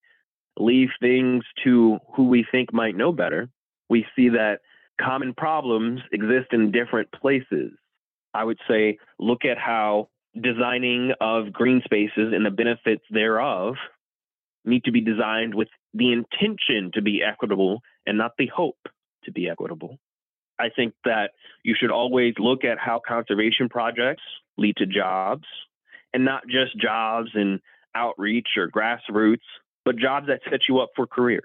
leave 0.58 0.90
things 1.00 1.44
to 1.64 2.00
who 2.16 2.28
we 2.28 2.46
think 2.52 2.74
might 2.74 2.96
know 2.96 3.12
better, 3.12 3.50
we 3.90 4.06
see 4.16 4.30
that 4.30 4.60
common 5.00 5.34
problems 5.34 6.02
exist 6.12 6.48
in 6.52 6.72
different 6.72 7.12
places. 7.12 7.72
I 8.34 8.44
would 8.44 8.60
say 8.68 8.98
look 9.20 9.46
at 9.46 9.58
how 9.58 10.10
designing 10.40 11.14
of 11.22 11.54
green 11.54 11.82
spaces 11.86 12.34
and 12.34 12.46
the 12.46 12.52
benefits 12.52 13.04
thereof 13.10 13.76
need 14.66 14.84
to 14.86 14.92
be 14.92 15.02
designed 15.02 15.54
with 15.54 15.68
the 15.94 16.12
intention 16.12 16.92
to 16.94 17.02
be 17.02 17.22
equitable 17.22 17.82
and 18.06 18.18
not 18.18 18.32
the 18.38 18.48
hope 18.48 18.78
to 19.26 19.32
be 19.32 19.50
equitable. 19.50 20.00
I 20.60 20.70
think 20.70 20.94
that 21.06 21.32
you 21.64 21.76
should 21.78 21.92
always 21.92 22.34
look 22.40 22.64
at 22.64 22.78
how 22.78 23.02
conservation 23.06 23.70
projects 23.70 24.24
lead 24.58 24.78
to 24.78 24.86
jobs 24.86 25.46
and 26.14 26.24
not 26.24 26.44
just 26.48 26.78
jobs 26.80 27.30
in 27.36 27.60
outreach 27.96 28.48
or 28.58 28.70
grassroots, 28.70 29.46
but 29.86 29.98
jobs 29.98 30.28
that 30.28 30.42
set 30.50 30.62
you 30.70 30.80
up 30.80 30.90
for 30.96 31.08
careers, 31.08 31.44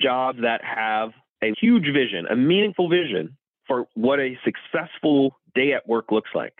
jobs 0.00 0.38
that 0.42 0.62
have 0.64 1.10
a 1.42 1.52
huge 1.60 1.84
vision, 1.84 2.26
a 2.30 2.36
meaningful 2.36 2.88
vision 2.88 3.36
for 3.66 3.86
what 3.94 4.18
a 4.18 4.38
successful 4.44 5.38
day 5.54 5.72
at 5.72 5.86
work 5.86 6.10
looks 6.10 6.30
like. 6.34 6.54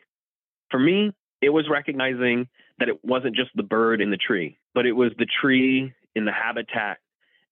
For 0.71 0.79
me, 0.79 1.13
it 1.43 1.51
was 1.51 1.69
recognizing 1.69 2.49
that 2.79 2.89
it 2.89 3.05
wasn't 3.05 3.37
just 3.37 3.51
the 3.55 3.63
bird 3.63 4.01
in 4.01 4.11
the 4.11 4.17
tree, 4.17 4.59
but 4.75 4.87
it 4.87 4.93
was 4.93 5.11
the 5.19 5.27
tree 5.41 5.93
in 6.15 6.25
the 6.25 6.33
habitat 6.33 6.99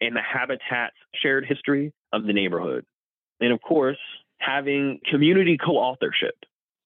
and 0.00 0.16
the 0.16 0.22
habitat's 0.22 0.96
shared 1.20 1.44
history 1.44 1.92
of 2.12 2.24
the 2.24 2.32
neighborhood. 2.32 2.86
And 3.40 3.52
of 3.52 3.60
course, 3.60 3.98
having 4.38 5.00
community 5.10 5.58
co 5.62 5.72
authorship, 5.72 6.36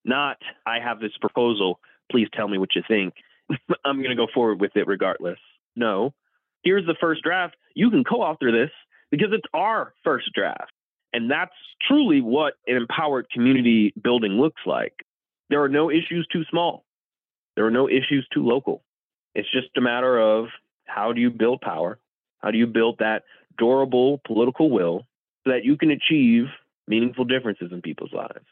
not 0.04 0.38
I 0.66 0.80
have 0.80 0.98
this 0.98 1.12
proposal, 1.20 1.78
please 2.10 2.28
tell 2.34 2.48
me 2.48 2.58
what 2.58 2.74
you 2.74 2.82
think. 2.86 3.14
I'm 3.84 3.98
going 3.98 4.10
to 4.10 4.16
go 4.16 4.26
forward 4.32 4.60
with 4.60 4.72
it 4.74 4.86
regardless. 4.86 5.38
No, 5.76 6.14
here's 6.62 6.86
the 6.86 6.96
first 7.00 7.22
draft. 7.22 7.56
You 7.74 7.90
can 7.90 8.04
co 8.04 8.16
author 8.16 8.50
this 8.50 8.70
because 9.10 9.28
it's 9.32 9.46
our 9.52 9.94
first 10.02 10.32
draft. 10.34 10.72
And 11.12 11.30
that's 11.30 11.54
truly 11.86 12.20
what 12.20 12.54
an 12.66 12.76
empowered 12.76 13.30
community 13.30 13.94
building 14.02 14.32
looks 14.32 14.60
like. 14.66 14.94
There 15.48 15.62
are 15.62 15.68
no 15.68 15.90
issues 15.90 16.26
too 16.32 16.42
small, 16.50 16.84
there 17.56 17.66
are 17.66 17.70
no 17.70 17.88
issues 17.88 18.26
too 18.32 18.44
local. 18.44 18.82
It's 19.34 19.50
just 19.50 19.68
a 19.76 19.80
matter 19.80 20.18
of 20.18 20.46
how 20.84 21.12
do 21.12 21.20
you 21.20 21.30
build 21.30 21.60
power? 21.60 21.98
How 22.38 22.50
do 22.50 22.58
you 22.58 22.66
build 22.66 22.98
that 22.98 23.24
durable 23.58 24.20
political 24.26 24.70
will 24.70 25.06
so 25.44 25.50
that 25.50 25.64
you 25.64 25.76
can 25.76 25.90
achieve 25.90 26.44
meaningful 26.86 27.24
differences 27.24 27.72
in 27.72 27.82
people's 27.82 28.12
lives? 28.12 28.44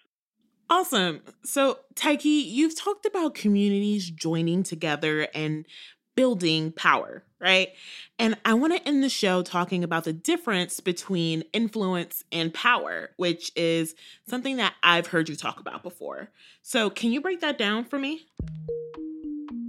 Awesome. 0.70 1.20
So, 1.44 1.80
Tyke, 1.94 2.24
you've 2.24 2.78
talked 2.78 3.04
about 3.04 3.34
communities 3.34 4.10
joining 4.10 4.62
together 4.62 5.28
and 5.34 5.66
building 6.14 6.72
power, 6.72 7.24
right? 7.40 7.70
And 8.18 8.36
I 8.44 8.54
want 8.54 8.74
to 8.74 8.88
end 8.88 9.02
the 9.02 9.08
show 9.08 9.42
talking 9.42 9.84
about 9.84 10.04
the 10.04 10.12
difference 10.12 10.80
between 10.80 11.42
influence 11.52 12.22
and 12.32 12.54
power, 12.54 13.10
which 13.16 13.52
is 13.56 13.94
something 14.26 14.56
that 14.56 14.74
I've 14.82 15.08
heard 15.08 15.28
you 15.28 15.36
talk 15.36 15.60
about 15.60 15.82
before. 15.82 16.30
So, 16.62 16.88
can 16.88 17.12
you 17.12 17.20
break 17.20 17.40
that 17.40 17.58
down 17.58 17.84
for 17.84 17.98
me? 17.98 18.26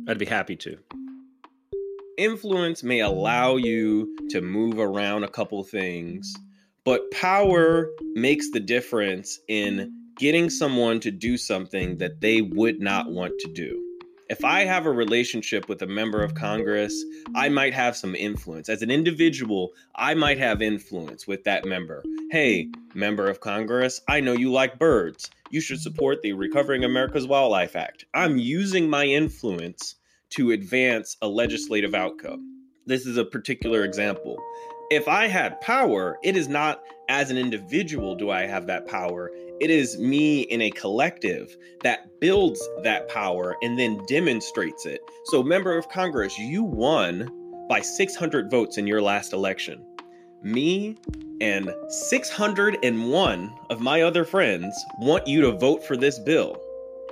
I'd 0.07 0.17
be 0.17 0.25
happy 0.25 0.55
to. 0.57 0.77
Influence 2.17 2.83
may 2.83 2.99
allow 2.99 3.55
you 3.55 4.15
to 4.29 4.41
move 4.41 4.77
around 4.77 5.23
a 5.23 5.29
couple 5.29 5.63
things, 5.63 6.35
but 6.83 7.09
power 7.11 7.89
makes 8.13 8.51
the 8.51 8.59
difference 8.59 9.39
in 9.47 9.91
getting 10.17 10.49
someone 10.49 10.99
to 10.99 11.11
do 11.11 11.37
something 11.37 11.97
that 11.97 12.21
they 12.21 12.41
would 12.41 12.79
not 12.79 13.09
want 13.09 13.33
to 13.39 13.53
do. 13.53 13.79
If 14.29 14.43
I 14.45 14.65
have 14.65 14.85
a 14.85 14.91
relationship 14.91 15.69
with 15.69 15.81
a 15.81 15.87
member 15.87 16.23
of 16.23 16.35
Congress, 16.35 17.03
I 17.35 17.49
might 17.49 17.73
have 17.73 17.95
some 17.95 18.15
influence. 18.15 18.69
As 18.69 18.81
an 18.81 18.91
individual, 18.91 19.71
I 19.95 20.13
might 20.13 20.37
have 20.37 20.61
influence 20.61 21.27
with 21.27 21.43
that 21.45 21.65
member. 21.65 22.03
Hey, 22.31 22.67
member 22.93 23.27
of 23.27 23.39
Congress, 23.39 24.01
I 24.07 24.19
know 24.19 24.33
you 24.33 24.51
like 24.51 24.79
birds. 24.79 25.29
You 25.53 25.61
should 25.61 25.81
support 25.81 26.23
the 26.23 26.33
Recovering 26.33 26.83
America's 26.83 27.27
Wildlife 27.27 27.75
Act. 27.75 28.05
I'm 28.11 28.39
using 28.39 28.89
my 28.89 29.05
influence 29.05 29.97
to 30.31 30.49
advance 30.49 31.15
a 31.21 31.27
legislative 31.27 31.93
outcome. 31.93 32.63
This 32.87 33.05
is 33.05 33.17
a 33.17 33.23
particular 33.23 33.83
example. 33.83 34.41
If 34.89 35.07
I 35.07 35.27
had 35.27 35.61
power, 35.61 36.17
it 36.23 36.35
is 36.35 36.47
not 36.47 36.81
as 37.07 37.29
an 37.29 37.37
individual 37.37 38.15
do 38.15 38.31
I 38.31 38.47
have 38.47 38.65
that 38.65 38.87
power. 38.87 39.29
It 39.61 39.69
is 39.69 39.99
me 39.99 40.41
in 40.41 40.59
a 40.59 40.71
collective 40.71 41.55
that 41.83 42.19
builds 42.19 42.59
that 42.81 43.07
power 43.07 43.55
and 43.61 43.77
then 43.77 44.03
demonstrates 44.07 44.87
it. 44.87 45.01
So, 45.25 45.43
member 45.43 45.77
of 45.77 45.87
Congress, 45.87 46.35
you 46.39 46.63
won 46.63 47.29
by 47.69 47.81
600 47.81 48.49
votes 48.49 48.79
in 48.79 48.87
your 48.87 49.03
last 49.03 49.33
election. 49.33 49.85
Me 50.41 50.97
and 51.43 51.75
601 51.89 53.59
of 53.69 53.81
my 53.81 54.01
other 54.01 54.23
friends 54.23 54.73
want 54.99 55.27
you 55.27 55.41
to 55.41 55.51
vote 55.51 55.85
for 55.85 55.97
this 55.97 56.17
bill. 56.17 56.57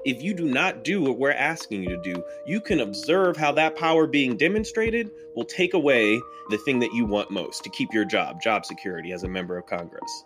If 0.05 0.23
you 0.23 0.33
do 0.33 0.45
not 0.45 0.85
do 0.85 1.01
what 1.01 1.17
we're 1.17 1.31
asking 1.31 1.83
you 1.83 1.89
to 1.89 2.01
do, 2.01 2.23
you 2.45 2.61
can 2.61 2.79
observe 2.79 3.35
how 3.35 3.51
that 3.51 3.75
power 3.75 4.07
being 4.07 4.37
demonstrated 4.37 5.11
will 5.35 5.43
take 5.43 5.73
away 5.73 6.17
the 6.49 6.57
thing 6.59 6.79
that 6.79 6.93
you 6.93 7.05
want 7.05 7.29
most 7.29 7.61
to 7.65 7.69
keep 7.71 7.91
your 7.91 8.05
job, 8.05 8.41
job 8.41 8.65
security 8.65 9.11
as 9.11 9.23
a 9.23 9.27
member 9.27 9.57
of 9.57 9.65
Congress. 9.65 10.23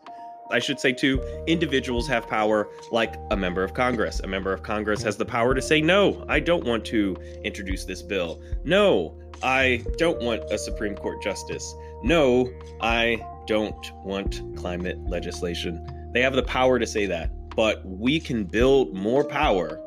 I 0.51 0.59
should 0.59 0.79
say, 0.79 0.93
too, 0.93 1.19
individuals 1.47 2.07
have 2.07 2.27
power 2.27 2.69
like 2.91 3.15
a 3.31 3.35
member 3.35 3.63
of 3.63 3.73
Congress. 3.73 4.19
A 4.19 4.27
member 4.27 4.53
of 4.53 4.61
Congress 4.61 5.01
has 5.01 5.17
the 5.17 5.25
power 5.25 5.55
to 5.55 5.63
say, 5.63 5.81
no, 5.81 6.23
I 6.29 6.39
don't 6.41 6.63
want 6.63 6.85
to 6.85 7.17
introduce 7.43 7.85
this 7.85 8.03
bill. 8.03 8.39
No, 8.63 9.17
I 9.41 9.83
don't 9.97 10.21
want 10.21 10.43
a 10.51 10.59
Supreme 10.59 10.95
Court 10.95 11.23
justice. 11.23 11.73
No, 12.03 12.53
I 12.81 13.19
don't 13.47 13.91
want 14.03 14.41
climate 14.58 14.97
legislation. 15.08 15.86
They 16.13 16.21
have 16.21 16.34
the 16.34 16.43
power 16.43 16.79
to 16.79 16.88
say 16.88 17.05
that 17.08 17.31
but 17.55 17.86
we 17.86 18.19
can 18.19 18.43
build 18.43 18.93
more 18.93 19.23
power 19.23 19.79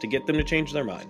to 0.00 0.06
get 0.06 0.26
them 0.26 0.36
to 0.36 0.44
change 0.44 0.72
their 0.72 0.84
mind. 0.84 1.08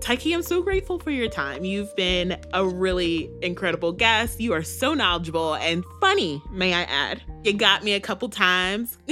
Tyke, 0.00 0.32
I'm 0.32 0.42
so 0.42 0.62
grateful 0.62 0.98
for 0.98 1.10
your 1.10 1.28
time. 1.28 1.64
You've 1.64 1.94
been 1.94 2.40
a 2.54 2.66
really 2.66 3.30
incredible 3.42 3.92
guest. 3.92 4.40
You 4.40 4.54
are 4.54 4.62
so 4.62 4.94
knowledgeable 4.94 5.54
and 5.56 5.84
funny, 6.00 6.42
may 6.50 6.72
I 6.72 6.82
add. 6.82 7.22
You 7.42 7.52
got 7.52 7.84
me 7.84 7.92
a 7.92 8.00
couple 8.00 8.28
times. 8.28 8.96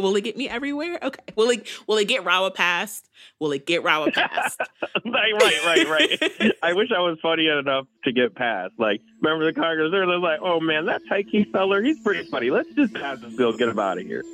will 0.00 0.16
it 0.16 0.22
get 0.22 0.36
me 0.36 0.48
everywhere? 0.48 0.98
Okay. 1.02 1.22
Will 1.36 1.50
it 1.50 1.66
will 1.86 1.98
it 1.98 2.08
get 2.08 2.24
Rawa 2.24 2.54
passed? 2.54 3.08
Will 3.40 3.52
it 3.52 3.66
get 3.66 3.82
Rawa 3.82 4.12
passed? 4.12 4.60
right, 5.04 5.32
right, 5.32 5.64
right, 5.64 5.88
right. 5.88 6.52
I 6.62 6.72
wish 6.72 6.90
I 6.94 7.00
was 7.00 7.18
funny 7.22 7.48
enough 7.48 7.86
to 8.04 8.12
get 8.12 8.34
passed. 8.34 8.74
Like, 8.78 9.00
remember 9.20 9.52
the 9.52 9.58
Congress? 9.58 9.90
They're 9.90 10.06
like, 10.06 10.40
oh 10.42 10.60
man, 10.60 10.86
that 10.86 11.02
Tyke 11.08 11.28
feller, 11.52 11.82
he's 11.82 12.00
pretty 12.00 12.28
funny. 12.30 12.50
Let's 12.50 12.72
just 12.74 12.94
pass 12.94 13.20
this 13.20 13.34
bill, 13.34 13.56
get 13.56 13.68
him 13.68 13.78
out 13.78 13.98
of 13.98 14.06
here. 14.06 14.24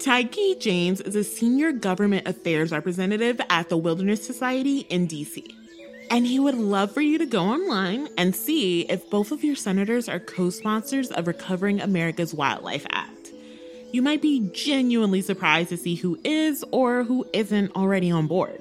Tyke 0.00 0.58
James 0.58 1.02
is 1.02 1.14
a 1.14 1.22
senior 1.22 1.72
government 1.72 2.26
affairs 2.26 2.72
representative 2.72 3.38
at 3.50 3.68
the 3.68 3.76
Wilderness 3.76 4.24
Society 4.24 4.80
in 4.88 5.06
DC. 5.06 5.59
And 6.10 6.26
he 6.26 6.40
would 6.40 6.56
love 6.56 6.90
for 6.90 7.00
you 7.00 7.18
to 7.18 7.26
go 7.26 7.44
online 7.44 8.08
and 8.18 8.34
see 8.34 8.82
if 8.82 9.08
both 9.08 9.30
of 9.30 9.44
your 9.44 9.54
senators 9.54 10.08
are 10.08 10.18
co 10.18 10.50
sponsors 10.50 11.12
of 11.12 11.28
Recovering 11.28 11.80
America's 11.80 12.34
Wildlife 12.34 12.84
Act. 12.90 13.30
You 13.92 14.02
might 14.02 14.20
be 14.20 14.50
genuinely 14.52 15.22
surprised 15.22 15.68
to 15.68 15.76
see 15.76 15.94
who 15.94 16.18
is 16.24 16.64
or 16.72 17.04
who 17.04 17.26
isn't 17.32 17.74
already 17.76 18.10
on 18.10 18.26
board. 18.26 18.60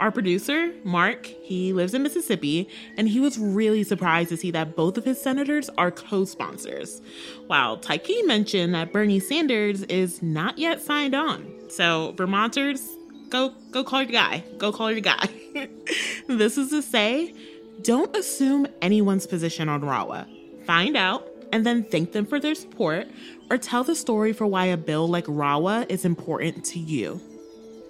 Our 0.00 0.10
producer, 0.10 0.72
Mark, 0.82 1.26
he 1.26 1.72
lives 1.72 1.94
in 1.94 2.02
Mississippi, 2.02 2.68
and 2.96 3.08
he 3.08 3.20
was 3.20 3.38
really 3.38 3.84
surprised 3.84 4.30
to 4.30 4.36
see 4.36 4.50
that 4.50 4.74
both 4.74 4.98
of 4.98 5.04
his 5.04 5.22
senators 5.22 5.70
are 5.78 5.92
co 5.92 6.24
sponsors. 6.24 7.00
While 7.46 7.76
Tyke 7.76 8.10
mentioned 8.24 8.74
that 8.74 8.92
Bernie 8.92 9.20
Sanders 9.20 9.82
is 9.84 10.20
not 10.20 10.58
yet 10.58 10.80
signed 10.80 11.14
on. 11.14 11.46
So, 11.68 12.14
Vermonters, 12.16 12.88
go 13.28 13.52
go 13.70 13.84
call 13.84 14.02
your 14.02 14.12
guy. 14.12 14.42
Go 14.58 14.72
call 14.72 14.90
your 14.90 15.00
guy. 15.00 15.28
this 16.26 16.58
is 16.58 16.70
to 16.70 16.82
say, 16.82 17.34
don't 17.82 18.14
assume 18.16 18.66
anyone's 18.80 19.26
position 19.26 19.68
on 19.68 19.82
RAWA. 19.82 20.26
Find 20.66 20.96
out 20.96 21.28
and 21.52 21.66
then 21.66 21.84
thank 21.84 22.12
them 22.12 22.26
for 22.26 22.40
their 22.40 22.54
support 22.54 23.08
or 23.50 23.58
tell 23.58 23.84
the 23.84 23.94
story 23.94 24.32
for 24.32 24.46
why 24.46 24.66
a 24.66 24.76
bill 24.76 25.06
like 25.08 25.24
RAWA 25.28 25.86
is 25.88 26.04
important 26.04 26.64
to 26.66 26.78
you. 26.78 27.20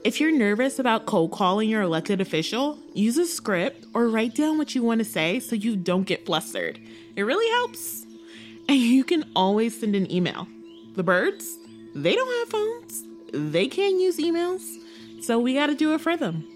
If 0.05 0.20
you're 0.20 0.37
nervous 0.37 0.81
about 0.81 1.07
cold 1.07 1.31
calling 1.31 1.68
your 1.68 1.83
elected 1.83 2.20
official, 2.20 2.77
use 2.92 3.16
a 3.18 3.27
script 3.27 3.87
or 3.94 4.09
write 4.09 4.35
down 4.35 4.59
what 4.59 4.75
you 4.75 4.83
want 4.83 4.98
to 4.98 5.05
say 5.05 5.38
so 5.38 5.55
you 5.55 5.77
don't 5.77 6.03
get 6.03 6.27
flustered. 6.27 6.81
It 7.14 7.22
really 7.22 7.48
helps. 7.53 8.05
And 8.68 8.77
you 8.79 9.05
can 9.05 9.31
always 9.37 9.79
send 9.79 9.94
an 9.94 10.11
email. 10.11 10.48
The 10.96 11.05
birds, 11.05 11.57
they 11.94 12.14
don't 12.14 12.38
have 12.40 12.48
phones, 12.48 13.05
they 13.33 13.68
can't 13.68 14.01
use 14.01 14.18
emails, 14.18 14.62
so 15.22 15.38
we 15.38 15.55
got 15.55 15.66
to 15.66 15.75
do 15.75 15.94
it 15.94 16.01
for 16.01 16.16
them. 16.16 16.52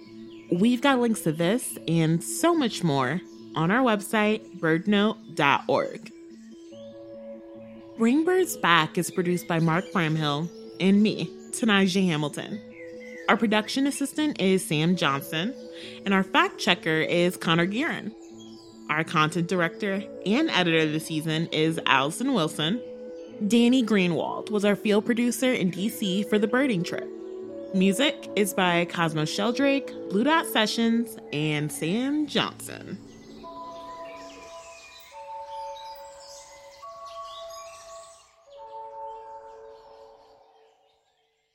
We've 0.50 0.80
got 0.80 1.00
links 1.00 1.22
to 1.22 1.32
this 1.32 1.76
and 1.88 2.22
so 2.22 2.54
much 2.54 2.84
more 2.84 3.20
on 3.54 3.70
our 3.70 3.82
website, 3.82 4.58
birdnote.org. 4.58 6.12
Bring 7.98 8.24
Birds 8.24 8.56
Back 8.56 8.98
is 8.98 9.10
produced 9.10 9.48
by 9.48 9.58
Mark 9.58 9.86
Bramhill 9.92 10.48
and 10.78 11.02
me, 11.02 11.30
Tenijah 11.50 12.06
Hamilton. 12.06 12.60
Our 13.28 13.36
production 13.36 13.86
assistant 13.86 14.40
is 14.40 14.64
Sam 14.64 14.94
Johnson, 14.94 15.52
and 16.04 16.14
our 16.14 16.22
fact 16.22 16.58
checker 16.58 17.00
is 17.00 17.36
Connor 17.36 17.66
Guerin. 17.66 18.14
Our 18.88 19.02
content 19.02 19.48
director 19.48 20.04
and 20.24 20.48
editor 20.50 20.86
this 20.86 21.06
season 21.06 21.48
is 21.50 21.80
Allison 21.86 22.34
Wilson. 22.34 22.80
Danny 23.48 23.82
Greenwald 23.82 24.50
was 24.50 24.64
our 24.64 24.76
field 24.76 25.04
producer 25.04 25.52
in 25.52 25.72
DC 25.72 26.28
for 26.28 26.38
the 26.38 26.46
birding 26.46 26.84
trip. 26.84 27.10
Music 27.74 28.30
is 28.36 28.54
by 28.54 28.84
Cosmo 28.86 29.24
Sheldrake, 29.24 29.88
Blue 30.08 30.24
Dot 30.24 30.46
Sessions, 30.46 31.18
and 31.32 31.70
Sam 31.70 32.26
Johnson. 32.26 32.98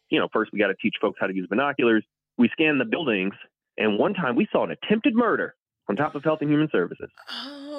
You 0.09 0.19
know, 0.19 0.27
first 0.33 0.51
we 0.51 0.59
got 0.59 0.67
to 0.67 0.75
teach 0.75 0.95
folks 1.01 1.17
how 1.19 1.27
to 1.27 1.33
use 1.33 1.47
binoculars. 1.47 2.03
We 2.37 2.49
scan 2.49 2.77
the 2.77 2.85
buildings, 2.85 3.33
and 3.77 3.97
one 3.97 4.13
time 4.13 4.35
we 4.35 4.47
saw 4.51 4.63
an 4.65 4.71
attempted 4.71 5.15
murder 5.15 5.55
on 5.87 5.95
top 5.95 6.15
of 6.15 6.23
Health 6.23 6.39
and 6.41 6.51
Human 6.51 6.69
Services. 6.71 7.09
Oh. 7.29 7.70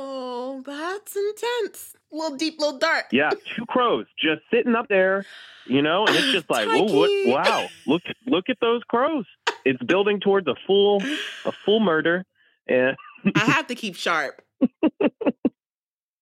Oh, 0.52 0.60
that's 0.60 1.16
intense. 1.16 1.96
A 2.12 2.16
little 2.16 2.36
deep, 2.36 2.60
little 2.60 2.78
dark. 2.78 3.06
Yeah, 3.10 3.30
two 3.56 3.64
crows 3.66 4.06
just 4.18 4.42
sitting 4.52 4.74
up 4.74 4.86
there, 4.88 5.24
you 5.66 5.80
know, 5.80 6.04
and 6.06 6.14
it's 6.14 6.30
just 6.30 6.50
like, 6.50 6.68
oh, 6.68 6.82
what, 6.94 7.10
wow, 7.26 7.68
look, 7.86 8.02
look 8.26 8.50
at 8.50 8.58
those 8.60 8.82
crows. 8.86 9.24
It's 9.64 9.82
building 9.82 10.20
towards 10.20 10.46
a 10.48 10.54
full, 10.66 11.02
a 11.46 11.52
full 11.64 11.80
murder, 11.80 12.26
and 12.66 12.96
I 13.34 13.40
have 13.40 13.66
to 13.68 13.74
keep 13.74 13.96
sharp. 13.96 14.42